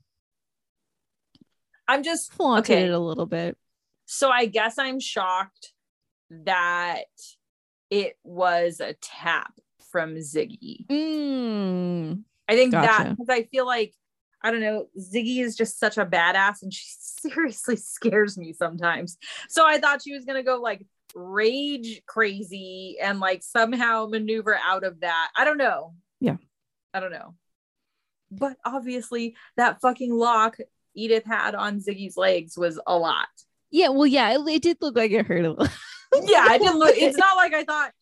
I'm 1.86 2.02
just 2.02 2.32
flaunted 2.32 2.70
Okay. 2.70 2.84
it 2.84 2.90
a 2.90 2.98
little 2.98 3.26
bit 3.26 3.56
so 4.06 4.30
I 4.30 4.46
guess 4.46 4.78
I'm 4.78 5.00
shocked 5.00 5.72
that 6.30 7.04
it 7.90 8.16
was 8.24 8.80
a 8.80 8.94
tap 8.94 9.52
from 9.92 10.16
Ziggy. 10.16 10.86
mm. 10.88 12.22
I 12.48 12.54
think 12.54 12.72
that 12.72 13.10
because 13.10 13.28
I 13.28 13.44
feel 13.44 13.66
like 13.66 13.94
I 14.42 14.50
don't 14.50 14.60
know, 14.60 14.86
Ziggy 14.98 15.38
is 15.38 15.56
just 15.56 15.78
such 15.78 15.96
a 15.96 16.04
badass 16.04 16.62
and 16.62 16.72
she 16.72 16.84
seriously 16.98 17.76
scares 17.76 18.36
me 18.36 18.52
sometimes. 18.52 19.16
So 19.48 19.66
I 19.66 19.78
thought 19.78 20.02
she 20.02 20.14
was 20.14 20.24
gonna 20.24 20.42
go 20.42 20.60
like 20.60 20.84
rage 21.14 22.02
crazy 22.06 22.96
and 23.00 23.20
like 23.20 23.42
somehow 23.42 24.06
maneuver 24.06 24.58
out 24.62 24.84
of 24.84 25.00
that. 25.00 25.30
I 25.36 25.44
don't 25.44 25.58
know. 25.58 25.94
Yeah. 26.20 26.36
I 26.92 27.00
don't 27.00 27.12
know. 27.12 27.34
But 28.30 28.56
obviously 28.64 29.36
that 29.56 29.80
fucking 29.80 30.12
lock 30.12 30.56
Edith 30.94 31.24
had 31.24 31.54
on 31.54 31.80
Ziggy's 31.80 32.16
legs 32.16 32.56
was 32.56 32.80
a 32.86 32.96
lot. 32.96 33.28
yeah 33.70 33.88
well 33.88 34.06
yeah 34.06 34.32
it, 34.32 34.46
it 34.46 34.62
did 34.62 34.76
look 34.80 34.96
like 34.96 35.10
it 35.10 35.26
hurt 35.26 35.44
a 35.44 35.50
little 35.50 35.68
yeah, 36.22 36.46
I 36.48 36.58
didn't 36.58 36.78
look. 36.78 36.94
It's 36.96 37.18
not 37.18 37.36
like 37.36 37.54
I 37.54 37.64
thought. 37.64 37.92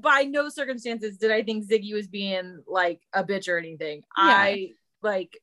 By 0.00 0.22
no 0.22 0.48
circumstances 0.48 1.18
did 1.18 1.30
I 1.30 1.42
think 1.42 1.68
Ziggy 1.68 1.92
was 1.92 2.06
being 2.06 2.62
like 2.66 3.00
a 3.12 3.22
bitch 3.24 3.48
or 3.48 3.58
anything. 3.58 4.02
I 4.16 4.70
like 5.02 5.38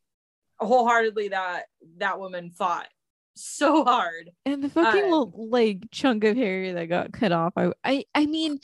wholeheartedly 0.60 1.30
that 1.30 1.65
that 1.97 2.19
woman 2.19 2.51
fought 2.51 2.88
so 3.36 3.84
hard. 3.84 4.32
And 4.45 4.63
the 4.63 4.69
fucking 4.69 5.04
Uh, 5.04 5.08
little 5.08 5.34
like 5.49 5.84
chunk 5.91 6.23
of 6.23 6.36
hair 6.36 6.73
that 6.73 6.86
got 6.86 7.12
cut 7.13 7.32
off. 7.32 7.54
I 7.56 7.71
I 7.84 8.06
I 8.13 8.25
mean, 8.25 8.60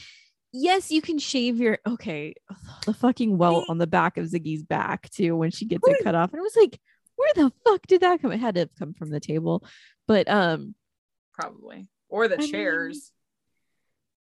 yes, 0.51 0.91
you 0.91 1.01
can 1.01 1.19
shave 1.19 1.57
your 1.57 1.79
okay, 1.87 2.35
the 2.85 2.93
fucking 2.93 3.37
welt 3.37 3.65
on 3.69 3.77
the 3.77 3.87
back 3.87 4.17
of 4.17 4.25
Ziggy's 4.25 4.63
back 4.63 5.09
too 5.09 5.35
when 5.35 5.51
she 5.51 5.65
gets 5.65 5.87
it 5.87 6.03
cut 6.03 6.15
off. 6.15 6.31
And 6.33 6.39
it 6.39 6.43
was 6.43 6.55
like, 6.55 6.79
where 7.15 7.31
the 7.35 7.51
fuck 7.65 7.85
did 7.87 8.01
that 8.01 8.21
come? 8.21 8.31
It 8.31 8.39
had 8.39 8.55
to 8.55 8.61
have 8.61 8.75
come 8.77 8.93
from 8.93 9.09
the 9.09 9.19
table. 9.19 9.63
But 10.07 10.29
um 10.29 10.75
Probably 11.33 11.87
or 12.09 12.27
the 12.27 12.35
I 12.35 12.39
mean, 12.39 12.51
chairs. 12.51 13.11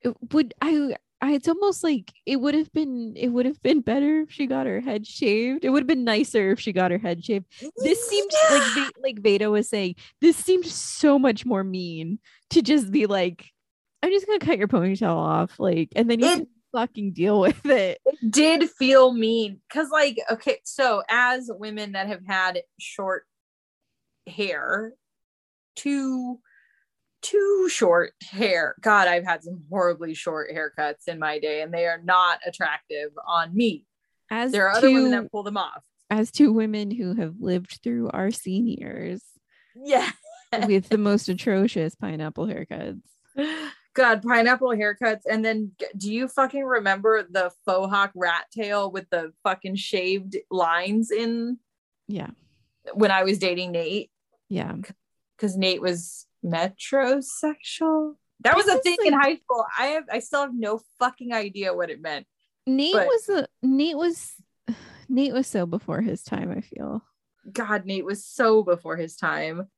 it 0.02 0.14
would 0.32 0.54
I 0.60 0.96
I 1.24 1.32
it's 1.32 1.48
almost 1.48 1.82
like 1.82 2.12
it 2.26 2.36
would 2.36 2.54
have 2.54 2.70
been 2.72 3.14
it 3.16 3.28
would 3.28 3.46
have 3.46 3.62
been 3.62 3.80
better 3.80 4.20
if 4.20 4.30
she 4.30 4.46
got 4.46 4.66
her 4.66 4.80
head 4.80 5.06
shaved. 5.06 5.64
It 5.64 5.70
would 5.70 5.82
have 5.82 5.86
been 5.86 6.04
nicer 6.04 6.50
if 6.50 6.60
she 6.60 6.72
got 6.72 6.90
her 6.90 6.98
head 6.98 7.24
shaved. 7.24 7.46
This 7.78 7.98
mm-hmm. 7.98 8.08
seemed 8.08 8.32
like 8.50 8.74
Va- 8.74 9.00
like 9.02 9.18
Veda 9.20 9.50
was 9.50 9.68
saying, 9.68 9.94
this 10.20 10.36
seemed 10.36 10.66
so 10.66 11.18
much 11.18 11.46
more 11.46 11.64
mean 11.64 12.18
to 12.50 12.60
just 12.60 12.90
be 12.90 13.06
like, 13.06 13.46
I'm 14.02 14.10
just 14.10 14.26
gonna 14.26 14.38
cut 14.38 14.58
your 14.58 14.68
ponytail 14.68 15.16
off, 15.16 15.58
like, 15.58 15.90
and 15.96 16.10
then 16.10 16.20
you 16.20 16.26
It- 16.26 16.36
can 16.36 16.46
fucking 16.72 17.12
deal 17.12 17.40
with 17.40 17.64
it. 17.64 18.00
it 18.04 18.30
did 18.30 18.68
feel 18.68 19.12
mean 19.14 19.60
because 19.68 19.88
like 19.90 20.18
okay 20.30 20.58
so 20.64 21.02
as 21.08 21.48
women 21.54 21.92
that 21.92 22.08
have 22.08 22.26
had 22.26 22.60
short 22.80 23.24
hair 24.26 24.92
too 25.76 26.40
too 27.24 27.68
short 27.68 28.12
hair. 28.22 28.74
God 28.80 29.08
i've 29.08 29.24
had 29.24 29.42
some 29.42 29.62
horribly 29.70 30.14
short 30.14 30.50
haircuts 30.54 31.08
in 31.08 31.18
my 31.18 31.38
day 31.38 31.62
and 31.62 31.72
they 31.72 31.86
are 31.86 32.00
not 32.02 32.38
attractive 32.46 33.10
on 33.26 33.54
me. 33.54 33.86
As 34.30 34.52
there 34.52 34.68
are 34.68 34.76
other 34.76 34.90
women 34.90 35.10
that 35.12 35.32
pull 35.32 35.42
them 35.42 35.56
off. 35.56 35.82
as 36.10 36.30
two 36.30 36.52
women 36.52 36.90
who 36.90 37.14
have 37.14 37.34
lived 37.40 37.80
through 37.82 38.10
our 38.10 38.30
seniors 38.30 39.22
yeah. 39.74 40.10
with 40.66 40.88
the 40.88 40.98
most 40.98 41.28
atrocious 41.28 41.94
pineapple 41.94 42.46
haircuts. 42.46 43.00
god 43.94 44.22
pineapple 44.22 44.68
haircuts. 44.68 45.22
And 45.28 45.44
then 45.44 45.72
do 45.96 46.12
you 46.12 46.28
fucking 46.28 46.64
remember 46.64 47.26
the 47.28 47.50
faux 47.64 47.90
hawk 47.90 48.12
rat 48.14 48.44
tail 48.52 48.90
with 48.90 49.08
the 49.10 49.32
fucking 49.42 49.76
shaved 49.76 50.36
lines 50.50 51.10
in? 51.10 51.58
Yeah, 52.06 52.30
when 52.92 53.10
i 53.10 53.24
was 53.24 53.38
dating 53.38 53.72
nate? 53.72 54.10
Yeah. 54.48 54.74
because 55.36 55.56
Nate 55.56 55.80
was 55.80 56.26
metrosexual. 56.44 58.14
That 58.40 58.56
was 58.56 58.66
a 58.66 58.78
thing 58.78 58.96
in 59.04 59.12
high 59.12 59.36
school. 59.36 59.64
I 59.78 59.86
have 59.86 60.04
I 60.10 60.18
still 60.18 60.42
have 60.42 60.54
no 60.54 60.80
fucking 60.98 61.32
idea 61.32 61.72
what 61.74 61.90
it 61.90 62.00
meant. 62.02 62.26
Nate 62.66 62.92
But- 62.94 63.06
was 63.06 63.28
a 63.28 63.46
Nate 63.62 63.96
was 63.96 64.32
Nate 65.08 65.32
was 65.32 65.46
so 65.46 65.66
before 65.66 66.00
his 66.00 66.22
time, 66.22 66.50
I 66.50 66.60
feel. 66.60 67.02
God, 67.52 67.84
Nate 67.84 68.04
was 68.04 68.24
so 68.24 68.62
before 68.62 68.96
his 68.96 69.16
time. 69.16 69.68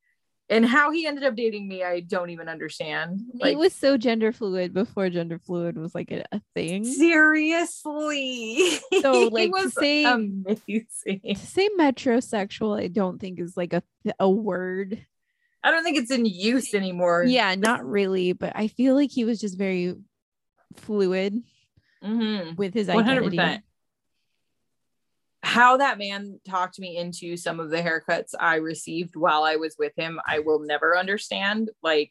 And 0.49 0.65
how 0.65 0.93
he 0.93 1.09
ended 1.09 1.25
up 1.25 1.35
dating 1.35 1.67
me, 1.67 1.83
I 1.83 1.99
don't 1.99 2.31
even 2.31 2.49
understand. 2.49 3.21
Nate 3.35 3.43
Like 3.43 3.57
was 3.57 3.73
so 3.73 3.97
gender 3.97 4.31
fluid 4.31 4.73
before 4.73 5.11
gender 5.11 5.41
fluid 5.41 5.77
was 5.77 5.93
like 5.93 6.13
a, 6.13 6.23
a 6.31 6.41
thing. 6.55 6.85
seriously. 6.85 8.79
So, 9.03 9.23
like, 9.33 9.51
to 9.53 9.65
was 9.65 9.75
say- 9.75 10.05
amazing. 10.05 11.21
to 11.25 11.35
say 11.35 11.69
metrosexual, 11.79 12.81
I 12.81 12.87
don't 12.87 13.21
think 13.21 13.41
is 13.41 13.57
like 13.57 13.73
a 13.73 13.83
a 14.21 14.31
word. 14.31 15.05
I 15.65 15.71
don't 15.71 15.83
think 15.83 15.99
it's 15.99 16.11
in 16.11 16.27
use 16.27 16.75
anymore. 16.75 17.25
Yeah, 17.25 17.55
not 17.55 17.85
really, 17.85 18.33
but 18.33 18.53
I 18.55 18.69
feel 18.69 18.95
like 18.95 19.11
he 19.11 19.25
was 19.25 19.41
just 19.41 19.59
very 19.59 19.95
fluid 20.77 21.43
Mhm. 22.03 22.57
with 22.57 22.75
his 22.75 22.89
100%. 22.89 23.39
identity. 23.41 23.63
how 25.43 25.77
that 25.77 25.97
man 25.97 26.41
talked 26.45 26.79
me 26.81 26.97
into 26.97 27.37
some 27.37 27.61
of 27.61 27.71
the 27.71 27.77
haircuts 27.77 28.35
I 28.39 28.57
received 28.57 29.15
while 29.15 29.45
I 29.45 29.55
was 29.57 29.77
with 29.79 29.93
him, 29.97 30.19
I 30.27 30.41
will 30.41 30.59
never 30.59 30.97
understand. 30.97 31.71
Like, 31.83 32.11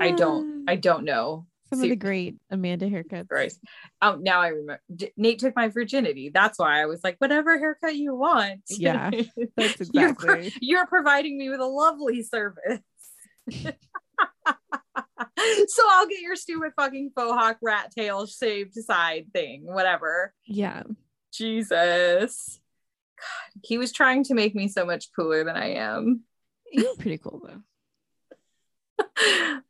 I 0.00 0.10
don't, 0.10 0.64
I 0.68 0.74
don't 0.74 1.04
know. 1.04 1.46
Some 1.70 1.80
See- 1.80 1.86
of 1.86 1.90
the 1.90 1.96
great 1.96 2.36
Amanda 2.50 2.88
haircuts. 2.88 3.28
Christ. 3.28 3.60
Oh, 4.02 4.16
now 4.20 4.40
I 4.40 4.48
remember. 4.48 4.80
Nate 5.16 5.38
took 5.38 5.56
my 5.56 5.68
virginity. 5.68 6.30
That's 6.32 6.58
why 6.58 6.80
I 6.80 6.86
was 6.86 7.02
like, 7.02 7.16
whatever 7.18 7.58
haircut 7.58 7.96
you 7.96 8.14
want. 8.14 8.60
Yeah, 8.70 9.10
That's 9.56 9.88
You're 9.92 10.14
pro- 10.14 10.34
exactly. 10.34 10.52
You're 10.60 10.86
providing 10.86 11.38
me 11.38 11.48
with 11.50 11.60
a 11.60 11.66
lovely 11.66 12.22
service. 12.22 12.80
so 13.52 13.72
I'll 15.90 16.06
get 16.06 16.20
your 16.20 16.36
stupid 16.36 16.72
fucking 16.76 17.10
faux 17.14 17.32
hawk 17.32 17.58
rat 17.62 17.92
tail 17.96 18.26
shaved 18.26 18.74
side 18.74 19.26
thing, 19.32 19.62
whatever. 19.64 20.32
yeah. 20.46 20.82
Jesus. 21.32 22.60
God, 23.18 23.62
he 23.64 23.78
was 23.78 23.92
trying 23.92 24.24
to 24.24 24.34
make 24.34 24.54
me 24.54 24.68
so 24.68 24.84
much 24.86 25.08
cooler 25.14 25.44
than 25.44 25.56
I 25.56 25.74
am. 25.74 26.22
You're 26.72 26.96
pretty 26.96 27.18
cool 27.18 27.42
though. 27.46 27.62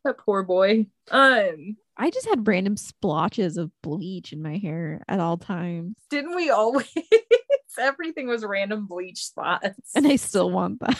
that 0.03 0.17
poor 0.19 0.43
boy. 0.43 0.87
Um, 1.11 1.77
I 1.97 2.09
just 2.11 2.27
had 2.27 2.47
random 2.47 2.77
splotches 2.77 3.57
of 3.57 3.71
bleach 3.81 4.31
in 4.31 4.41
my 4.41 4.57
hair 4.57 5.03
at 5.07 5.19
all 5.19 5.37
times. 5.37 5.95
didn't 6.09 6.35
we 6.35 6.49
always? 6.49 6.87
Everything 7.79 8.27
was 8.27 8.43
random 8.43 8.87
bleach 8.87 9.23
spots. 9.25 9.91
And 9.95 10.07
I 10.07 10.15
still 10.15 10.49
want 10.51 10.79
that. 10.81 10.99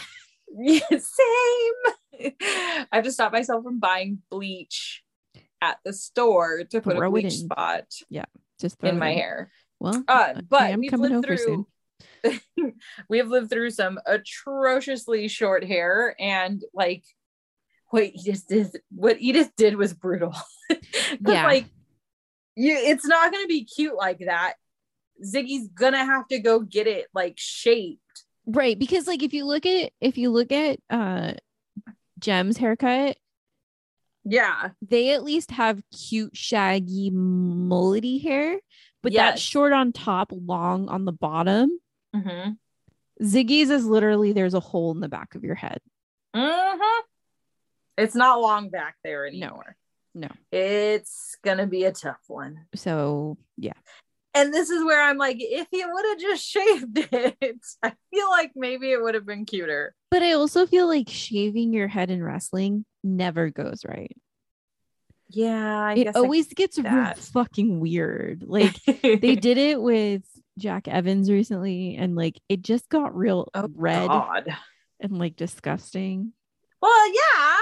Yeah, 0.59 0.79
same. 0.89 2.33
I 2.51 2.87
have 2.91 3.03
to 3.03 3.11
stop 3.11 3.31
myself 3.31 3.63
from 3.63 3.79
buying 3.79 4.19
bleach 4.29 5.03
at 5.61 5.77
the 5.83 5.93
store 5.93 6.63
to 6.65 6.81
put 6.81 6.95
Throw 6.95 7.07
a 7.07 7.11
bleach 7.11 7.25
in. 7.25 7.31
spot 7.31 7.85
Just 8.59 8.79
throw 8.79 8.89
in 8.89 8.99
my 8.99 9.13
hair. 9.13 9.51
Well, 9.79 10.03
Uh, 10.07 10.41
but 10.47 10.77
we've 10.77 10.93
lived 10.93 11.25
through 11.25 11.67
we 13.09 13.17
have 13.17 13.27
lived 13.27 13.49
through 13.49 13.71
some 13.71 13.99
atrociously 14.05 15.27
short 15.27 15.63
hair 15.63 16.15
and 16.19 16.63
like 16.73 17.03
what 17.89 18.03
Edith 18.03 18.45
did 18.47 18.67
what 18.89 19.17
Edith 19.19 19.51
did 19.55 19.75
was 19.75 19.93
brutal. 19.93 20.33
Yeah. 21.25 21.45
like 21.45 21.65
you 22.55 22.73
it's 22.75 23.05
not 23.05 23.31
gonna 23.31 23.47
be 23.47 23.63
cute 23.63 23.95
like 23.95 24.19
that. 24.19 24.55
Ziggy's 25.23 25.69
gonna 25.69 26.03
have 26.03 26.27
to 26.27 26.39
go 26.39 26.59
get 26.59 26.87
it 26.87 27.07
like 27.13 27.35
shaped. 27.37 28.01
Right, 28.45 28.77
because 28.77 29.07
like 29.07 29.23
if 29.23 29.33
you 29.33 29.45
look 29.45 29.65
at 29.65 29.91
if 30.01 30.17
you 30.17 30.29
look 30.31 30.51
at 30.51 30.79
uh 30.89 31.33
Jem's 32.19 32.57
haircut, 32.57 33.17
Yeah. 34.25 34.69
they 34.81 35.11
at 35.13 35.23
least 35.23 35.51
have 35.51 35.81
cute 35.95 36.35
shaggy 36.35 37.11
mullety 37.11 38.21
hair, 38.21 38.59
but 39.03 39.13
that's 39.13 39.41
short 39.41 39.71
on 39.71 39.93
top, 39.93 40.31
long 40.33 40.89
on 40.89 41.05
the 41.05 41.11
bottom. 41.13 41.79
Mm-hmm. 42.15 42.51
Ziggy's 43.23 43.69
is 43.69 43.85
literally 43.85 44.33
there's 44.33 44.53
a 44.53 44.59
hole 44.59 44.91
in 44.91 44.99
the 44.99 45.09
back 45.09 45.35
of 45.35 45.43
your 45.43 45.55
head. 45.55 45.79
Mm-hmm. 46.35 47.01
It's 47.97 48.15
not 48.15 48.39
long 48.41 48.69
back 48.69 48.95
there 49.03 49.25
anymore. 49.25 49.75
No. 50.13 50.29
It's 50.51 51.35
gonna 51.43 51.67
be 51.67 51.83
a 51.85 51.91
tough 51.91 52.21
one. 52.27 52.65
So 52.75 53.37
yeah. 53.57 53.73
And 54.33 54.53
this 54.53 54.69
is 54.69 54.83
where 54.83 55.01
I'm 55.01 55.17
like, 55.17 55.37
if 55.39 55.67
he 55.71 55.83
would 55.83 56.05
have 56.05 56.19
just 56.19 56.45
shaved 56.47 56.97
it, 57.11 57.57
I 57.81 57.93
feel 58.13 58.29
like 58.29 58.51
maybe 58.55 58.91
it 58.91 59.01
would 59.01 59.15
have 59.15 59.25
been 59.25 59.45
cuter. 59.45 59.95
But 60.11 60.21
I 60.21 60.33
also 60.33 60.67
feel 60.67 60.87
like 60.87 61.09
shaving 61.09 61.73
your 61.73 61.87
head 61.87 62.11
in 62.11 62.23
wrestling 62.23 62.85
never 63.03 63.49
goes 63.49 63.81
right. 63.87 64.15
Yeah, 65.29 65.81
I 65.81 65.93
it 65.95 66.15
always 66.15 66.47
gets 66.53 66.77
real 66.79 67.13
fucking 67.15 67.79
weird. 67.79 68.43
Like 68.47 68.75
they 68.85 69.35
did 69.35 69.57
it 69.57 69.81
with 69.81 70.23
Jack 70.57 70.87
Evans 70.87 71.29
recently, 71.29 71.95
and 71.97 72.15
like 72.15 72.39
it 72.47 72.61
just 72.61 72.87
got 72.89 73.15
real 73.15 73.49
Oh, 73.53 73.69
red 73.75 74.07
God. 74.07 74.55
and 75.01 75.17
like 75.17 75.35
disgusting. 75.35 76.31
Well, 76.81 77.07
yeah. 77.13 77.57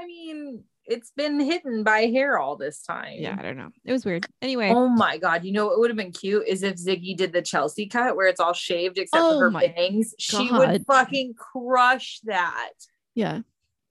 I 0.00 0.06
mean, 0.06 0.64
it's 0.86 1.12
been 1.16 1.38
hidden 1.40 1.84
by 1.84 2.00
hair 2.06 2.38
all 2.38 2.56
this 2.56 2.82
time. 2.82 3.16
Yeah, 3.18 3.36
I 3.38 3.42
don't 3.42 3.56
know. 3.56 3.68
It 3.84 3.92
was 3.92 4.04
weird. 4.04 4.26
Anyway, 4.40 4.70
Oh 4.74 4.88
my 4.88 5.18
god! 5.18 5.44
You 5.44 5.52
know 5.52 5.66
what 5.66 5.78
would 5.78 5.90
have 5.90 5.96
been 5.96 6.12
cute 6.12 6.46
is 6.48 6.62
if 6.62 6.76
Ziggy 6.76 7.16
did 7.16 7.32
the 7.32 7.42
Chelsea 7.42 7.86
cut 7.86 8.16
where 8.16 8.26
it's 8.28 8.40
all 8.40 8.54
shaved 8.54 8.98
except 8.98 9.22
Oh 9.22 9.38
for 9.38 9.50
her 9.50 9.60
bangs. 9.74 10.14
She 10.18 10.50
would 10.50 10.84
fucking 10.86 11.34
crush 11.34 12.20
that. 12.24 12.70
yeah, 13.14 13.40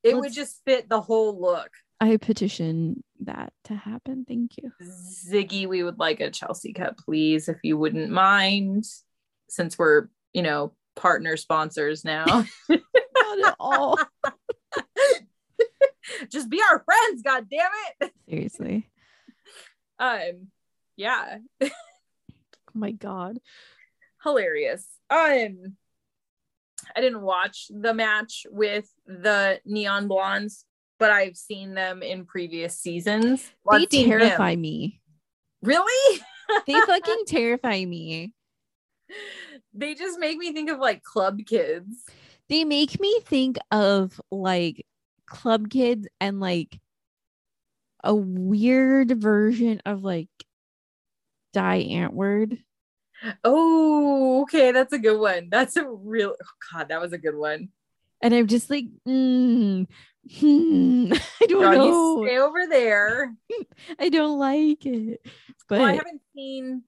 It 0.04 0.16
would 0.16 0.24
Let's- 0.24 0.36
just 0.36 0.62
fit 0.66 0.90
the 0.90 1.02
whole 1.02 1.40
look. 1.40 1.70
I 2.02 2.16
petition 2.18 3.04
that 3.26 3.52
to 3.66 3.76
happen. 3.76 4.24
Thank 4.26 4.52
you. 4.58 4.72
Ziggy, 4.82 5.68
we 5.68 5.84
would 5.84 6.00
like 6.00 6.22
a 6.22 6.32
Chelsea 6.32 6.72
cut, 6.72 6.98
please, 6.98 7.50
if 7.50 7.58
you 7.62 7.78
wouldn't 7.78 8.10
mind, 8.10 8.86
since 9.50 9.78
we're 9.78 10.08
you 10.34 10.42
know 10.42 10.74
partner 10.96 11.38
sponsors 11.38 12.04
now. 12.04 12.26
Not 12.70 13.46
at 13.46 13.56
all. 13.60 14.00
just 16.30 16.50
be 16.50 16.62
our 16.72 16.80
friends, 16.84 17.22
god 17.22 17.48
damn 17.50 17.70
it. 18.02 18.12
Seriously. 18.30 18.90
Um, 20.02 20.48
yeah, 20.96 21.40
Oh 21.62 21.68
my 22.74 22.92
god. 22.92 23.40
hilarious. 24.24 24.88
Um, 25.10 25.76
I 26.96 27.02
didn't 27.02 27.22
watch 27.22 27.66
the 27.70 27.94
match 27.94 28.46
with 28.50 28.90
the 29.06 29.60
Neon 29.66 30.08
Blondes, 30.08 30.64
but 31.00 31.12
I've 31.12 31.36
seen 31.36 31.74
them 31.74 32.02
in 32.02 32.24
previous 32.26 32.80
seasons. 32.80 33.52
Well, 33.66 33.78
they 33.78 33.84
I've 33.84 33.92
him. 33.92 34.20
terrify 34.20 34.56
me. 34.56 35.02
Really? 35.62 36.22
They 36.66 36.80
fucking 36.80 37.24
terrify 37.28 37.84
me. 37.84 38.32
they 39.74 39.96
just 39.96 40.18
make 40.18 40.38
me 40.38 40.54
think 40.54 40.70
of 40.70 40.80
like 40.80 41.04
club 41.04 41.40
kids. 41.46 42.06
They 42.48 42.64
make 42.64 43.02
me 43.02 43.20
think 43.26 43.58
of 43.70 44.20
like 44.32 44.86
club 45.30 45.70
kids 45.70 46.08
and 46.20 46.40
like 46.40 46.80
a 48.04 48.14
weird 48.16 49.22
version 49.22 49.82
of 49.86 50.04
like 50.04 50.30
Die 51.54 51.88
Antwoord. 51.90 52.60
Oh, 53.44 54.44
okay, 54.44 54.72
that's 54.72 54.94
a 54.94 55.00
good 55.00 55.20
one. 55.20 55.50
That's 55.50 55.76
a 55.76 55.86
real 55.86 56.36
oh, 56.42 56.46
God. 56.72 56.90
That 56.90 57.02
was 57.02 57.14
a 57.14 57.18
good 57.18 57.36
one. 57.36 57.70
And 58.22 58.34
I'm 58.34 58.48
just 58.48 58.70
like, 58.70 58.86
mm, 59.08 59.88
hmm, 60.40 61.14
I 61.42 61.46
don't 61.48 61.62
Girl, 61.62 61.74
know. 61.74 62.24
stay 62.26 62.38
over 62.38 62.68
there. 62.68 63.34
I 64.00 64.10
don't 64.10 64.40
like 64.40 64.86
it. 64.86 65.22
But 65.68 65.80
Well, 65.80 65.88
I 65.88 65.94
haven't 65.94 66.22
seen. 66.36 66.84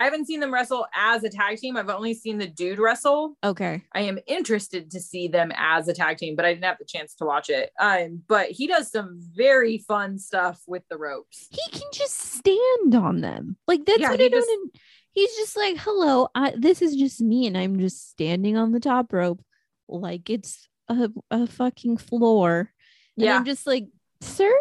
I 0.00 0.04
haven't 0.04 0.26
seen 0.26 0.40
them 0.40 0.52
wrestle 0.52 0.86
as 0.96 1.22
a 1.24 1.28
tag 1.28 1.58
team. 1.58 1.76
I've 1.76 1.90
only 1.90 2.14
seen 2.14 2.38
the 2.38 2.46
dude 2.46 2.78
wrestle. 2.78 3.36
okay. 3.44 3.82
I 3.92 4.00
am 4.00 4.18
interested 4.26 4.90
to 4.92 5.00
see 5.00 5.28
them 5.28 5.52
as 5.54 5.88
a 5.88 5.92
tag 5.92 6.16
team, 6.16 6.36
but 6.36 6.46
I 6.46 6.54
didn't 6.54 6.64
have 6.64 6.78
the 6.78 6.86
chance 6.86 7.14
to 7.16 7.26
watch 7.26 7.50
it. 7.50 7.70
Um, 7.78 8.22
but 8.26 8.50
he 8.50 8.66
does 8.66 8.90
some 8.90 9.20
very 9.20 9.76
fun 9.78 10.18
stuff 10.18 10.62
with 10.66 10.82
the 10.88 10.96
ropes. 10.96 11.46
He 11.50 11.70
can 11.70 11.88
just 11.92 12.16
stand 12.16 12.94
on 12.94 13.20
them. 13.20 13.58
Like 13.68 13.84
that's 13.84 14.00
Yeah, 14.00 14.10
what 14.10 14.20
he 14.20 14.26
I 14.26 14.28
don't. 14.30 14.76
He's 15.12 15.34
just 15.36 15.56
like, 15.56 15.76
hello, 15.78 16.28
I, 16.34 16.54
this 16.56 16.80
is 16.82 16.96
just 16.96 17.20
me, 17.20 17.46
and 17.46 17.58
I'm 17.58 17.78
just 17.78 18.10
standing 18.10 18.56
on 18.56 18.72
the 18.72 18.80
top 18.80 19.12
rope 19.12 19.42
like 19.88 20.30
it's 20.30 20.66
a, 20.88 21.10
a 21.30 21.46
fucking 21.46 21.96
floor. 21.98 22.72
And 23.16 23.26
Yeah, 23.26 23.36
I'm 23.36 23.44
just 23.44 23.66
like, 23.66 23.88
sir, 24.20 24.52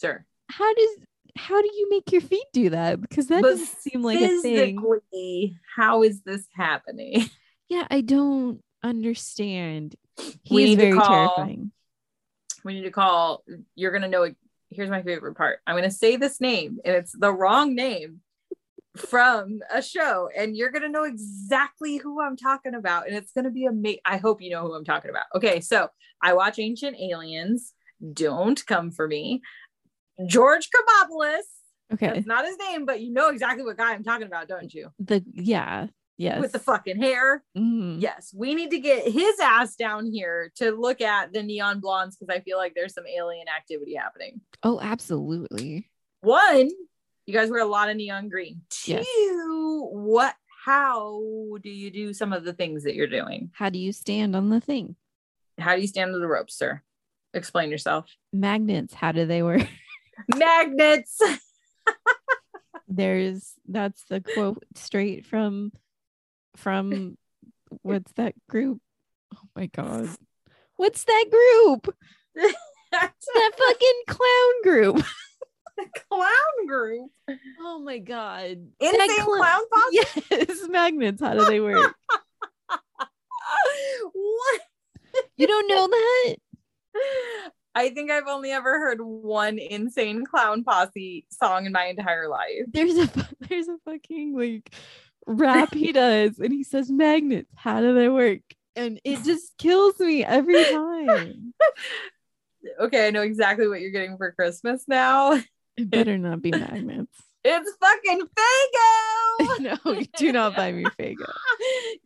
sir, 0.00 0.24
how 0.48 0.72
does 0.72 0.90
how 1.38 1.62
do 1.62 1.68
you 1.72 1.88
make 1.88 2.10
your 2.10 2.20
feet 2.20 2.46
do 2.52 2.70
that? 2.70 3.00
Because 3.00 3.28
that 3.28 3.42
But 3.42 3.50
doesn't 3.50 3.78
seem 3.80 4.02
like 4.02 4.20
a 4.20 4.40
thing. 4.40 5.56
How 5.76 6.02
is 6.02 6.22
this 6.22 6.46
happening? 6.54 7.30
Yeah, 7.70 7.86
I 7.90 8.00
don't 8.00 8.62
understand. 8.82 9.94
He's 10.42 10.74
very 10.74 10.94
call- 10.94 11.06
terrifying. 11.06 11.70
We 12.64 12.72
need 12.72 12.84
to 12.84 12.90
call. 12.90 13.44
You're 13.74 13.90
gonna 13.92 14.08
know. 14.08 14.32
Here's 14.70 14.88
my 14.88 15.02
favorite 15.02 15.36
part. 15.36 15.58
I'm 15.66 15.76
gonna 15.76 15.90
say 15.90 16.16
this 16.16 16.40
name, 16.40 16.78
and 16.86 16.96
it's 16.96 17.12
the 17.12 17.30
wrong 17.30 17.74
name 17.74 18.22
from 18.96 19.60
a 19.70 19.82
show, 19.82 20.30
and 20.34 20.56
you're 20.56 20.70
gonna 20.70 20.88
know 20.88 21.04
exactly 21.04 21.98
who 21.98 22.22
I'm 22.22 22.38
talking 22.38 22.74
about, 22.74 23.06
and 23.06 23.14
it's 23.14 23.32
gonna 23.32 23.50
be 23.50 23.66
amazing. 23.66 24.00
I 24.06 24.16
hope 24.16 24.40
you 24.40 24.48
know 24.48 24.62
who 24.62 24.72
I'm 24.72 24.86
talking 24.86 25.10
about. 25.10 25.26
Okay, 25.34 25.60
so 25.60 25.90
I 26.22 26.32
watch 26.32 26.58
Ancient 26.58 26.96
Aliens. 26.98 27.74
Don't 28.14 28.64
come 28.66 28.92
for 28.92 29.06
me. 29.06 29.42
George 30.26 30.68
Kabopoulos. 30.70 31.40
Okay. 31.92 32.08
That's 32.08 32.26
not 32.26 32.44
his 32.44 32.58
name, 32.58 32.84
but 32.84 33.00
you 33.00 33.12
know 33.12 33.28
exactly 33.30 33.64
what 33.64 33.76
guy 33.78 33.92
I'm 33.92 34.04
talking 34.04 34.26
about, 34.26 34.46
don't 34.48 34.72
you? 34.72 34.90
The 34.98 35.24
yeah, 35.32 35.86
yes. 36.18 36.40
With 36.40 36.52
the 36.52 36.58
fucking 36.58 37.00
hair. 37.00 37.42
Mhm. 37.56 38.00
Yes, 38.02 38.32
we 38.36 38.54
need 38.54 38.70
to 38.72 38.78
get 38.78 39.08
his 39.10 39.40
ass 39.40 39.74
down 39.76 40.04
here 40.06 40.52
to 40.56 40.72
look 40.72 41.00
at 41.00 41.32
the 41.32 41.42
neon 41.42 41.80
blondes 41.80 42.16
because 42.16 42.34
I 42.34 42.40
feel 42.40 42.58
like 42.58 42.74
there's 42.74 42.92
some 42.94 43.06
alien 43.06 43.46
activity 43.48 43.94
happening. 43.94 44.40
Oh, 44.62 44.78
absolutely. 44.80 45.88
One, 46.20 46.68
you 47.26 47.32
guys 47.34 47.48
wear 47.50 47.60
a 47.62 47.66
lot 47.66 47.88
of 47.88 47.96
neon 47.96 48.28
green. 48.28 48.62
Yes. 48.84 49.06
Two, 49.06 49.88
what? 49.92 50.34
How 50.64 51.22
do 51.62 51.70
you 51.70 51.90
do 51.90 52.12
some 52.12 52.34
of 52.34 52.44
the 52.44 52.52
things 52.52 52.84
that 52.84 52.94
you're 52.94 53.06
doing? 53.06 53.50
How 53.54 53.70
do 53.70 53.78
you 53.78 53.92
stand 53.92 54.36
on 54.36 54.50
the 54.50 54.60
thing? 54.60 54.96
How 55.58 55.74
do 55.74 55.80
you 55.80 55.86
stand 55.86 56.14
on 56.14 56.20
the 56.20 56.26
ropes, 56.26 56.54
sir? 56.58 56.82
Explain 57.32 57.70
yourself. 57.70 58.10
Magnets, 58.32 58.92
how 58.92 59.12
do 59.12 59.24
they 59.24 59.42
work? 59.42 59.62
Magnets. 60.36 61.20
There's 62.88 63.54
that's 63.66 64.04
the 64.04 64.20
quote 64.20 64.64
straight 64.74 65.26
from 65.26 65.72
from 66.56 67.16
what's 67.82 68.12
that 68.12 68.34
group? 68.48 68.80
Oh 69.34 69.48
my 69.54 69.66
god. 69.66 70.08
What's 70.76 71.04
that 71.04 71.24
group? 71.30 71.94
that 72.92 73.12
fucking 73.32 74.02
clown 74.06 74.62
group. 74.62 75.04
clown 76.08 76.66
group. 76.66 77.10
Oh 77.60 77.78
my 77.80 77.98
god. 77.98 78.68
Insane 78.80 79.10
cl- 79.10 79.36
clown 79.36 79.62
posse. 79.72 79.98
Yes, 80.30 80.68
magnets. 80.68 81.20
How 81.20 81.34
do 81.34 81.44
they 81.44 81.60
work? 81.60 81.94
what? 84.12 84.60
You 85.36 85.46
don't 85.46 85.68
know 85.68 85.86
that? 85.88 86.36
I 87.78 87.90
think 87.90 88.10
I've 88.10 88.26
only 88.26 88.50
ever 88.50 88.80
heard 88.80 89.00
one 89.00 89.56
insane 89.56 90.24
clown 90.24 90.64
posse 90.64 91.24
song 91.30 91.64
in 91.64 91.70
my 91.70 91.84
entire 91.84 92.28
life. 92.28 92.64
There's 92.72 92.96
a 92.96 93.08
there's 93.48 93.68
a 93.68 93.78
fucking 93.84 94.36
like 94.36 94.74
rap 95.28 95.72
he 95.72 95.92
does, 95.92 96.40
and 96.40 96.52
he 96.52 96.64
says 96.64 96.90
magnets. 96.90 97.52
How 97.54 97.80
do 97.80 97.94
they 97.94 98.08
work? 98.08 98.40
And 98.74 99.00
it 99.04 99.22
just 99.22 99.56
kills 99.58 99.98
me 100.00 100.24
every 100.24 100.62
time. 100.64 101.54
Okay, 102.80 103.06
I 103.06 103.10
know 103.12 103.22
exactly 103.22 103.68
what 103.68 103.80
you're 103.80 103.92
getting 103.92 104.16
for 104.16 104.32
Christmas 104.32 104.82
now. 104.88 105.40
It 105.76 105.88
better 105.88 106.18
not 106.18 106.42
be 106.42 106.50
magnets. 106.50 107.14
It's 107.44 107.70
fucking 107.80 108.22
Faygo. 108.36 109.78
no, 109.84 110.02
do 110.16 110.32
not 110.32 110.56
buy 110.56 110.72
me 110.72 110.84
Faygo. 110.98 111.32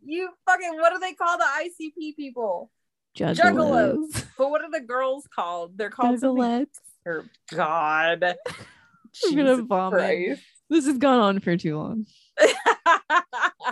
you 0.05 0.29
fucking 0.45 0.77
what 0.77 0.93
do 0.93 0.99
they 0.99 1.13
call 1.13 1.39
the 1.39 1.43
ICP 1.43 2.15
people? 2.15 2.69
Juggalos. 3.17 4.25
But 4.37 4.49
what 4.49 4.61
are 4.61 4.71
the 4.71 4.79
girls 4.81 5.27
called? 5.33 5.77
They're 5.77 5.89
called. 5.89 6.19
Juggalettes. 6.19 6.67
or- 7.05 7.25
oh, 7.25 7.55
God. 7.55 8.23
I'm 9.25 9.35
gonna 9.35 9.61
vomit. 9.63 9.99
Christ. 9.99 10.41
This 10.69 10.85
has 10.87 10.97
gone 10.97 11.19
on 11.19 11.39
for 11.39 11.55
too 11.55 11.77
long. 11.77 12.05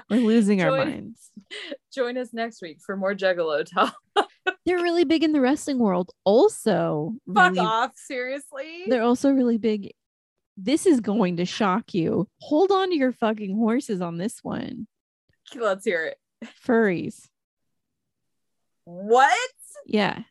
We're 0.10 0.20
losing 0.22 0.62
our 0.62 0.70
minds. 0.72 1.32
Join 1.94 2.18
us 2.18 2.30
next 2.34 2.62
week 2.62 2.78
for 2.86 2.96
more 2.96 3.16
Juggalo 3.16 3.66
talk. 3.66 3.96
They're 4.66 4.78
really 4.82 5.04
big 5.06 5.24
in 5.24 5.32
the 5.32 5.42
wrestling 5.42 5.80
world. 5.80 6.12
Also, 6.26 7.14
Fuck 7.34 7.54
really- 7.54 7.66
off, 7.66 7.92
seriously. 7.96 8.84
they're 8.88 9.02
also 9.02 9.32
really 9.32 9.58
big. 9.58 9.92
This 10.58 10.86
is 10.86 11.00
going 11.00 11.38
to 11.38 11.46
shock 11.46 11.94
you. 11.96 12.28
Hold 12.42 12.72
on 12.72 12.90
to 12.90 12.96
your 12.96 13.12
fucking 13.14 13.56
horses 13.56 14.02
on 14.02 14.18
this 14.18 14.40
one. 14.44 14.86
Let's 15.56 15.86
hear 15.86 16.06
it. 16.06 16.18
Furries. 16.66 17.28
What? 18.92 19.32
Yeah. 19.86 20.24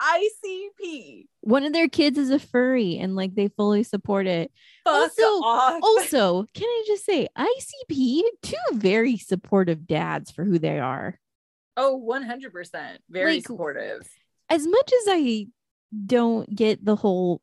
ICP. 0.00 1.26
One 1.40 1.64
of 1.64 1.72
their 1.72 1.88
kids 1.88 2.18
is 2.18 2.30
a 2.30 2.38
furry 2.38 2.98
and 2.98 3.16
like 3.16 3.34
they 3.34 3.48
fully 3.48 3.82
support 3.84 4.26
it. 4.26 4.50
Fuck 4.84 4.94
Also- 4.94 5.22
off. 5.22 5.80
Also, 5.82 6.46
can 6.54 6.66
I 6.68 6.84
just 6.86 7.04
say, 7.04 7.28
ICP, 7.36 8.22
two 8.42 8.56
very 8.72 9.16
supportive 9.16 9.86
dads 9.86 10.30
for 10.30 10.44
who 10.44 10.58
they 10.58 10.78
are. 10.78 11.18
oh, 11.76 11.96
100%. 11.98 12.98
Very 13.10 13.36
Like, 13.36 13.46
supportive. 13.46 14.08
As 14.48 14.66
much 14.66 14.92
as 14.92 15.04
I 15.08 15.46
don't 16.06 16.54
get 16.54 16.84
the 16.84 16.96
whole 16.96 17.40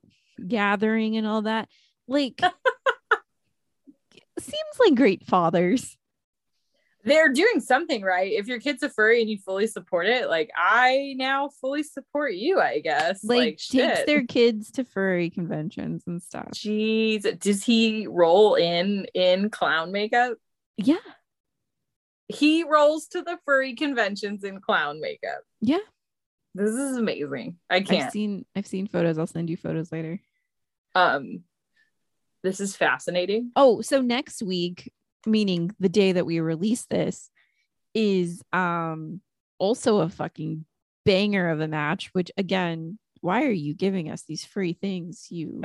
gathering 0.47 1.17
and 1.17 1.27
all 1.27 1.41
that, 1.43 1.67
like, 2.07 2.39
seems 4.39 4.79
like 4.79 4.95
great 4.95 5.25
fathers. 5.25 5.97
They're 7.03 7.33
doing 7.33 7.59
something 7.61 8.03
right. 8.03 8.31
If 8.31 8.47
your 8.47 8.59
kid's 8.59 8.83
a 8.83 8.89
furry 8.89 9.21
and 9.21 9.29
you 9.29 9.37
fully 9.39 9.65
support 9.67 10.05
it, 10.07 10.29
like 10.29 10.51
I 10.55 11.15
now 11.17 11.49
fully 11.59 11.83
support 11.83 12.33
you, 12.35 12.59
I 12.59 12.79
guess. 12.79 13.23
Like, 13.23 13.37
Like, 13.37 13.47
takes 13.57 13.63
shit. 13.63 14.05
their 14.05 14.23
kids 14.25 14.71
to 14.73 14.83
furry 14.83 15.29
conventions 15.29 16.03
and 16.05 16.21
stuff. 16.21 16.49
Jeez, 16.53 17.39
does 17.39 17.63
he 17.63 18.07
roll 18.07 18.55
in 18.55 19.05
in 19.13 19.49
clown 19.49 19.91
makeup? 19.91 20.37
Yeah. 20.77 20.97
He 22.27 22.63
rolls 22.63 23.07
to 23.09 23.21
the 23.23 23.37
furry 23.45 23.75
conventions 23.75 24.43
in 24.43 24.61
clown 24.61 25.01
makeup. 25.01 25.41
Yeah. 25.59 25.79
This 26.53 26.71
is 26.71 26.97
amazing. 26.97 27.57
I 27.69 27.77
I've 27.77 27.85
can't. 27.85 28.11
seen 28.11 28.45
I've 28.55 28.67
seen 28.67 28.87
photos. 28.87 29.17
I'll 29.17 29.27
send 29.27 29.49
you 29.49 29.57
photos 29.57 29.91
later. 29.91 30.19
Um, 30.95 31.43
this 32.43 32.59
is 32.59 32.75
fascinating. 32.75 33.51
Oh, 33.55 33.81
so 33.81 34.01
next 34.01 34.41
week, 34.43 34.91
meaning 35.25 35.75
the 35.79 35.89
day 35.89 36.13
that 36.13 36.25
we 36.25 36.39
release 36.39 36.85
this, 36.85 37.29
is 37.93 38.41
um 38.53 39.21
also 39.59 39.99
a 39.99 40.09
fucking 40.09 40.65
banger 41.05 41.49
of 41.49 41.59
a 41.59 41.67
match, 41.67 42.09
which 42.13 42.31
again, 42.37 42.97
why 43.21 43.43
are 43.43 43.51
you 43.51 43.73
giving 43.73 44.09
us 44.09 44.23
these 44.23 44.45
free 44.45 44.73
things, 44.73 45.27
you 45.29 45.61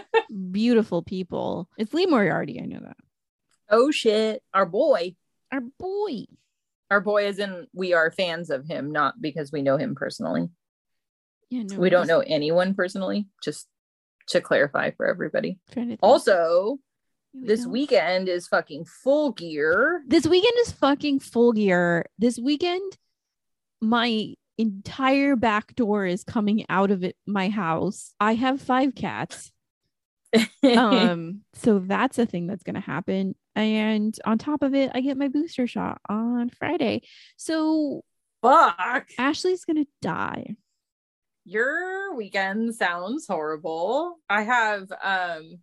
beautiful 0.50 1.02
people? 1.02 1.68
It's 1.78 1.94
Lee 1.94 2.06
Moriarty, 2.06 2.60
I 2.60 2.66
know 2.66 2.80
that. 2.80 2.96
oh 3.70 3.90
shit, 3.90 4.42
our 4.52 4.66
boy. 4.66 5.16
Our 5.50 5.62
boy. 5.78 6.26
Our 6.90 7.00
boy 7.00 7.26
is 7.26 7.38
in. 7.38 7.66
We 7.72 7.92
are 7.94 8.10
fans 8.10 8.50
of 8.50 8.66
him, 8.66 8.92
not 8.92 9.20
because 9.20 9.52
we 9.52 9.62
know 9.62 9.76
him 9.76 9.94
personally. 9.94 10.48
Yeah, 11.50 11.62
no. 11.62 11.78
we 11.78 11.90
don't 11.90 12.06
know 12.06 12.20
anyone 12.20 12.74
personally. 12.74 13.28
Just 13.42 13.66
to 14.28 14.40
clarify 14.40 14.90
for 14.90 15.06
everybody. 15.06 15.58
trying 15.70 15.86
to 15.86 15.90
think. 15.92 16.00
Also, 16.02 16.78
We 17.40 17.46
this 17.46 17.66
weekend 17.66 18.28
is 18.28 18.46
fucking 18.48 18.84
full 18.84 19.32
gear. 19.32 20.02
This 20.06 20.26
weekend 20.26 20.54
is 20.60 20.72
fucking 20.72 21.20
full 21.20 21.52
gear. 21.52 22.06
This 22.18 22.38
weekend, 22.38 22.96
my 23.80 24.34
entire 24.56 25.36
back 25.36 25.74
door 25.76 26.04
is 26.06 26.24
coming 26.24 26.64
out 26.68 26.90
of 26.90 27.04
it 27.04 27.16
my 27.26 27.48
house. 27.48 28.12
I 28.18 28.34
have 28.34 28.60
five 28.60 28.94
cats. 28.94 29.52
um 30.76 31.40
so 31.54 31.78
that's 31.78 32.18
a 32.18 32.26
thing 32.26 32.46
that's 32.46 32.62
going 32.62 32.74
to 32.74 32.80
happen 32.80 33.34
and 33.54 34.14
on 34.26 34.36
top 34.36 34.62
of 34.62 34.74
it 34.74 34.90
i 34.94 35.00
get 35.00 35.16
my 35.16 35.28
booster 35.28 35.66
shot 35.66 35.98
on 36.06 36.50
friday 36.50 37.00
so 37.38 38.04
Fuck. 38.42 39.08
ashley's 39.18 39.64
going 39.64 39.82
to 39.82 39.90
die 40.02 40.54
Your 41.46 42.14
weekend 42.14 42.74
sounds 42.74 43.26
horrible. 43.26 44.18
I 44.28 44.42
have 44.42 44.92
um 45.02 45.60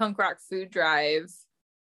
punk 0.00 0.18
rock 0.18 0.38
food 0.48 0.70
drive 0.70 1.30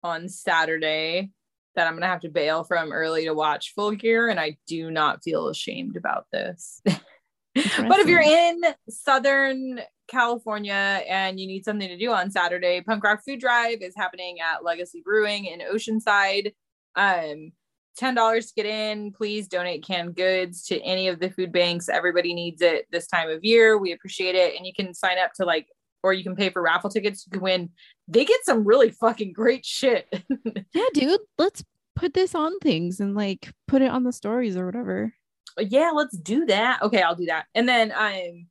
on 0.04 0.28
Saturday 0.30 1.32
that 1.76 1.88
I'm 1.88 1.94
gonna 1.94 2.08
have 2.08 2.22
to 2.22 2.30
bail 2.30 2.64
from 2.64 2.92
early 2.92 3.26
to 3.26 3.34
watch 3.34 3.74
Full 3.74 3.92
Gear, 3.92 4.30
and 4.30 4.40
I 4.40 4.58
do 4.68 4.92
not 4.92 5.24
feel 5.24 5.48
ashamed 5.48 5.96
about 5.96 6.26
this. 6.32 6.82
but 6.86 8.00
if 8.00 8.08
you're 8.08 8.22
in 8.22 8.62
Southern 8.90 9.80
California 10.10 11.02
and 11.08 11.40
you 11.40 11.48
need 11.48 11.64
something 11.64 11.88
to 11.88 11.98
do 11.98 12.12
on 12.12 12.32
Saturday, 12.32 12.82
Punk 12.82 13.04
Rock 13.04 13.22
Food 13.26 13.40
Drive 13.40 13.82
is 13.82 13.94
happening 13.96 14.38
at 14.42 14.64
Legacy 14.64 15.02
Brewing 15.04 15.46
in 15.46 15.62
Oceanside. 15.62 16.54
Um, 16.96 17.54
ten 17.96 18.16
dollars 18.16 18.48
to 18.48 18.54
get 18.56 18.66
in. 18.66 19.12
Please 19.12 19.48
donate 19.48 19.86
canned 19.86 20.16
goods 20.16 20.66
to 20.66 20.82
any 20.82 21.08
of 21.08 21.20
the 21.20 21.30
food 21.30 21.52
banks. 21.52 21.88
Everybody 21.88 22.34
needs 22.34 22.62
it 22.62 22.88
this 22.92 23.08
time 23.08 23.30
of 23.30 23.44
year. 23.44 23.78
We 23.78 23.94
appreciate 23.94 24.36
it, 24.36 24.58
and 24.58 24.66
you 24.66 24.74
can 24.74 24.94
sign 24.94 25.18
up 25.18 25.32
to 25.36 25.46
like, 25.46 25.68
or 26.04 26.14
you 26.14 26.24
can 26.24 26.36
pay 26.36 26.50
for 26.50 26.62
raffle 26.62 26.90
tickets. 26.90 27.26
You 27.26 27.32
can 27.32 27.42
win. 27.42 27.70
They 28.12 28.26
get 28.26 28.44
some 28.46 28.64
really 28.66 28.92
fucking 28.92 29.34
great 29.34 29.66
shit. 29.66 30.08
yeah 30.74 30.86
dude 30.94 31.20
let's 31.38 31.64
put 31.96 32.14
this 32.14 32.36
on 32.36 32.58
things 32.60 33.00
and 33.00 33.16
like 33.16 33.52
put 33.68 33.82
it 33.82 33.90
on 33.92 34.04
the 34.04 34.14
stories 34.14 34.56
or 34.58 34.66
whatever 34.66 35.14
yeah, 35.60 35.92
let's 35.94 36.18
do 36.18 36.46
that. 36.46 36.82
Okay, 36.82 37.02
I'll 37.02 37.16
do 37.16 37.26
that. 37.26 37.46
And 37.54 37.68
then 37.68 37.92
um 37.92 38.48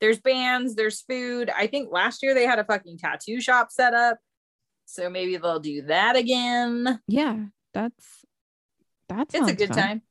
there's 0.00 0.20
bands, 0.20 0.76
there's 0.76 1.00
food. 1.02 1.50
I 1.50 1.66
think 1.66 1.90
last 1.90 2.22
year 2.22 2.32
they 2.32 2.46
had 2.46 2.60
a 2.60 2.64
fucking 2.64 2.98
tattoo 2.98 3.40
shop 3.40 3.72
set 3.72 3.92
up. 3.92 4.18
So 4.86 5.10
maybe 5.10 5.36
they'll 5.36 5.58
do 5.58 5.82
that 5.82 6.14
again. 6.16 7.00
yeah 7.08 7.46
that's 7.72 8.24
that's 9.08 9.34
It's 9.34 9.48
a 9.48 9.54
good 9.54 9.72
time. 9.72 10.02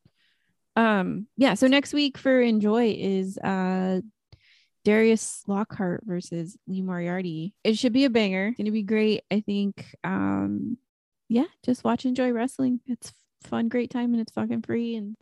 um 0.76 1.28
yeah 1.38 1.54
so 1.54 1.68
next 1.68 1.94
week 1.94 2.18
for 2.18 2.42
enjoy 2.42 2.94
is 3.00 3.38
uh 3.38 4.02
darius 4.84 5.44
lockhart 5.48 6.02
versus 6.06 6.58
lee 6.68 6.82
moriarty 6.82 7.54
it 7.64 7.78
should 7.78 7.94
be 7.94 8.06
a 8.06 8.10
banger 8.10 8.48
it's 8.48 8.58
gonna 8.58 8.72
be 8.72 8.84
great 8.84 9.22
i 9.32 9.40
think 9.40 9.96
um 10.04 10.78
yeah 11.30 11.46
just 11.64 11.84
watch 11.84 12.06
enjoy 12.06 12.32
wrestling 12.32 12.80
it's 12.88 13.14
fun 13.44 13.68
great 13.70 13.90
time 13.90 14.14
and 14.14 14.22
it's 14.22 14.32
fucking 14.34 14.62
free 14.62 14.96
and 14.96 15.16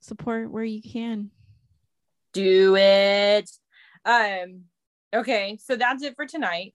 support 0.00 0.50
where 0.50 0.64
you 0.64 0.80
can 0.82 1.30
Do 2.32 2.76
it. 2.76 3.50
Um 4.04 4.64
okay, 5.14 5.58
so 5.60 5.74
that's 5.76 6.02
it 6.04 6.14
for 6.14 6.26
tonight. 6.26 6.74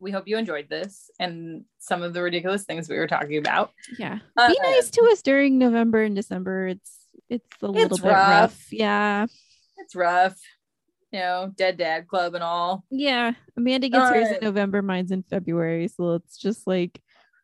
We 0.00 0.10
hope 0.12 0.28
you 0.28 0.36
enjoyed 0.38 0.68
this 0.68 1.10
and 1.18 1.64
some 1.80 2.02
of 2.02 2.12
the 2.14 2.22
ridiculous 2.22 2.64
things 2.64 2.88
we 2.88 2.96
were 2.98 3.08
talking 3.08 3.38
about. 3.38 3.72
yeah 3.98 4.18
be 4.36 4.58
nice 4.62 4.90
to 4.90 5.02
us 5.10 5.22
during 5.22 5.58
november 5.58 6.02
and 6.02 6.14
december 6.14 6.68
it's 6.68 6.92
it's 7.28 7.62
a 7.62 7.66
little 7.66 7.94
It's 7.96 8.00
bit 8.00 8.08
rough. 8.10 8.40
rough. 8.42 8.66
yeah 8.72 9.26
It's 9.78 9.94
rough. 9.96 10.38
You 11.12 11.20
know, 11.20 11.52
Dead 11.56 11.78
Dad 11.78 12.06
Club 12.06 12.34
and 12.34 12.44
all. 12.44 12.84
Yeah, 12.90 13.32
Amanda 13.56 13.88
gets 13.88 14.10
hers 14.10 14.28
in 14.28 14.38
November, 14.42 14.82
mine's 14.82 15.10
in 15.10 15.22
February. 15.22 15.88
So 15.88 16.14
it's 16.14 16.36
just 16.36 16.66
like, 16.66 17.00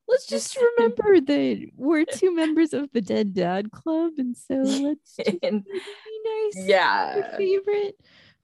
let's 0.06 0.26
just 0.26 0.58
remember 0.78 1.20
that 1.20 1.70
we're 1.76 2.04
two 2.12 2.34
members 2.34 2.74
of 2.74 2.90
the 2.92 3.00
Dead 3.00 3.32
Dad 3.32 3.70
Club, 3.70 4.12
and 4.18 4.36
so 4.36 4.54
let's 4.56 5.16
just 5.16 5.38
And 5.42 5.64
be 5.64 5.80
nice. 6.24 6.66
yeah, 6.68 7.36
favorite 7.38 7.96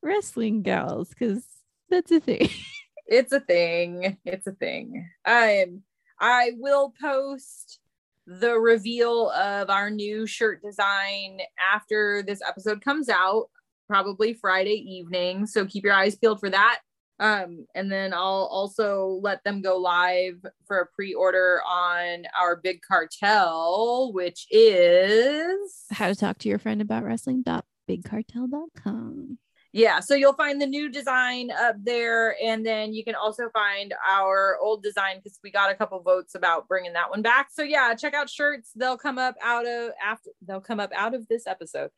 wrestling 0.03 0.63
gals, 0.63 1.11
because 1.11 1.45
that's 1.91 2.11
a 2.13 2.21
thing. 2.21 2.49
it's 3.07 3.33
a 3.33 3.41
thing. 3.41 4.17
It's 4.25 4.47
a 4.47 4.53
thing. 4.53 5.07
Um, 5.27 5.83
I 6.19 6.53
will 6.57 6.95
post 7.01 7.79
the 8.27 8.53
reveal 8.59 9.31
of 9.31 9.69
our 9.71 9.91
new 9.91 10.27
shirt 10.27 10.63
design 10.63 11.41
after 11.75 12.23
this 12.27 12.41
episode 12.47 12.81
comes 12.83 13.09
out, 13.09 13.49
probably 13.91 14.33
Friday 14.35 14.77
evening. 14.77 15.47
So 15.47 15.67
keep 15.67 15.83
your 15.83 15.95
eyes 15.95 16.15
peeled 16.15 16.39
for 16.39 16.51
that. 16.51 16.79
Um, 17.19 17.67
and 17.75 17.91
then 17.93 18.15
I'll 18.15 18.49
also 18.51 19.19
let 19.21 19.43
them 19.45 19.61
go 19.63 19.77
live 19.77 20.37
for 20.67 20.79
a 20.79 20.87
pre-order 20.95 21.61
on 21.69 22.23
our 22.41 22.55
big 22.57 22.81
cartel, 22.87 24.13
which 24.15 24.47
is 24.51 25.85
How 25.91 26.07
to 26.07 26.15
talk 26.15 26.39
to 26.39 26.49
your 26.49 26.61
friend 26.61 26.81
about 26.81 27.03
wrestling.bigcartel.com. 27.05 29.39
yeah 29.73 30.01
so 30.01 30.15
you'll 30.15 30.33
find 30.33 30.61
the 30.63 30.67
new 30.67 30.89
design 30.91 31.51
up 31.51 31.77
there 31.83 32.35
and 32.43 32.65
then 32.65 32.95
you 32.95 33.05
can 33.05 33.15
also 33.15 33.51
find 33.53 33.93
our 34.09 34.57
old 34.63 34.83
design 34.83 35.17
because 35.19 35.39
we 35.45 35.51
got 35.51 35.71
a 35.71 35.75
couple 35.75 36.01
votes 36.01 36.35
about 36.35 36.67
bringing 36.69 36.95
that 36.95 37.11
one 37.11 37.21
back 37.23 37.49
so 37.53 37.63
yeah 37.63 37.95
check 37.95 38.15
out 38.15 38.31
shirts 38.31 38.71
they'll 38.75 38.97
come 38.97 39.19
up 39.19 39.35
out 39.43 39.67
of 39.67 39.91
after 40.05 40.31
they'll 40.47 40.61
come 40.61 40.81
up 40.81 40.91
out 40.95 41.15
of 41.15 41.27
this 41.29 41.47
episode 41.47 41.91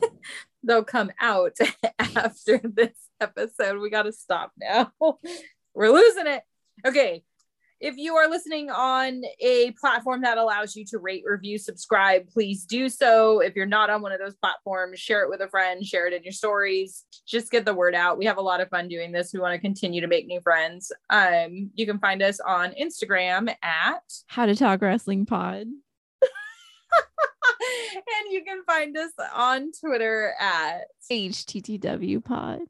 they'll 0.62 0.84
come 0.84 1.10
out 1.20 1.56
after 1.98 2.60
this 2.64 2.94
episode 3.20 3.78
we 3.80 3.90
gotta 3.90 4.12
stop 4.12 4.52
now 4.58 4.92
we're 5.74 5.90
losing 5.90 6.26
it 6.26 6.42
okay 6.86 7.22
if 7.80 7.96
you 7.96 8.16
are 8.16 8.28
listening 8.28 8.70
on 8.70 9.22
a 9.40 9.70
platform 9.72 10.22
that 10.22 10.36
allows 10.36 10.74
you 10.74 10.84
to 10.86 10.98
rate, 10.98 11.22
review, 11.24 11.58
subscribe, 11.58 12.28
please 12.28 12.64
do 12.64 12.88
so. 12.88 13.40
If 13.40 13.54
you're 13.54 13.66
not 13.66 13.88
on 13.88 14.02
one 14.02 14.10
of 14.10 14.18
those 14.18 14.34
platforms, 14.34 14.98
share 14.98 15.22
it 15.22 15.30
with 15.30 15.40
a 15.42 15.48
friend, 15.48 15.84
share 15.84 16.08
it 16.08 16.12
in 16.12 16.24
your 16.24 16.32
stories, 16.32 17.04
just 17.26 17.52
get 17.52 17.64
the 17.64 17.74
word 17.74 17.94
out. 17.94 18.18
We 18.18 18.24
have 18.24 18.38
a 18.38 18.42
lot 18.42 18.60
of 18.60 18.68
fun 18.68 18.88
doing 18.88 19.12
this. 19.12 19.32
We 19.32 19.38
want 19.38 19.54
to 19.54 19.60
continue 19.60 20.00
to 20.00 20.08
make 20.08 20.26
new 20.26 20.40
friends. 20.40 20.90
Um, 21.08 21.70
you 21.74 21.86
can 21.86 22.00
find 22.00 22.20
us 22.20 22.40
on 22.40 22.72
Instagram 22.72 23.54
at 23.62 24.02
How 24.26 24.46
to 24.46 24.56
talk 24.56 24.82
wrestling 24.82 25.24
pod. 25.24 25.68
and 27.94 28.32
you 28.32 28.44
can 28.44 28.62
find 28.64 28.96
us 28.96 29.12
on 29.34 29.70
Twitter 29.72 30.34
at 30.40 30.82
HTTW 31.10 32.24
pod. 32.24 32.60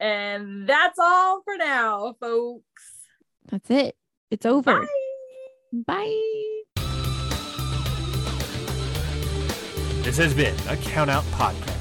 and 0.00 0.68
that's 0.68 0.98
all 0.98 1.42
for 1.42 1.56
now, 1.56 2.14
folks. 2.20 2.82
That's 3.50 3.70
it. 3.70 3.96
It's 4.30 4.46
over. 4.46 4.80
Bye. 4.80 4.86
Bye. 5.86 6.62
This 10.02 10.18
has 10.18 10.34
been 10.34 10.54
a 10.68 10.76
Count 10.76 11.10
Out 11.10 11.24
Podcast. 11.32 11.73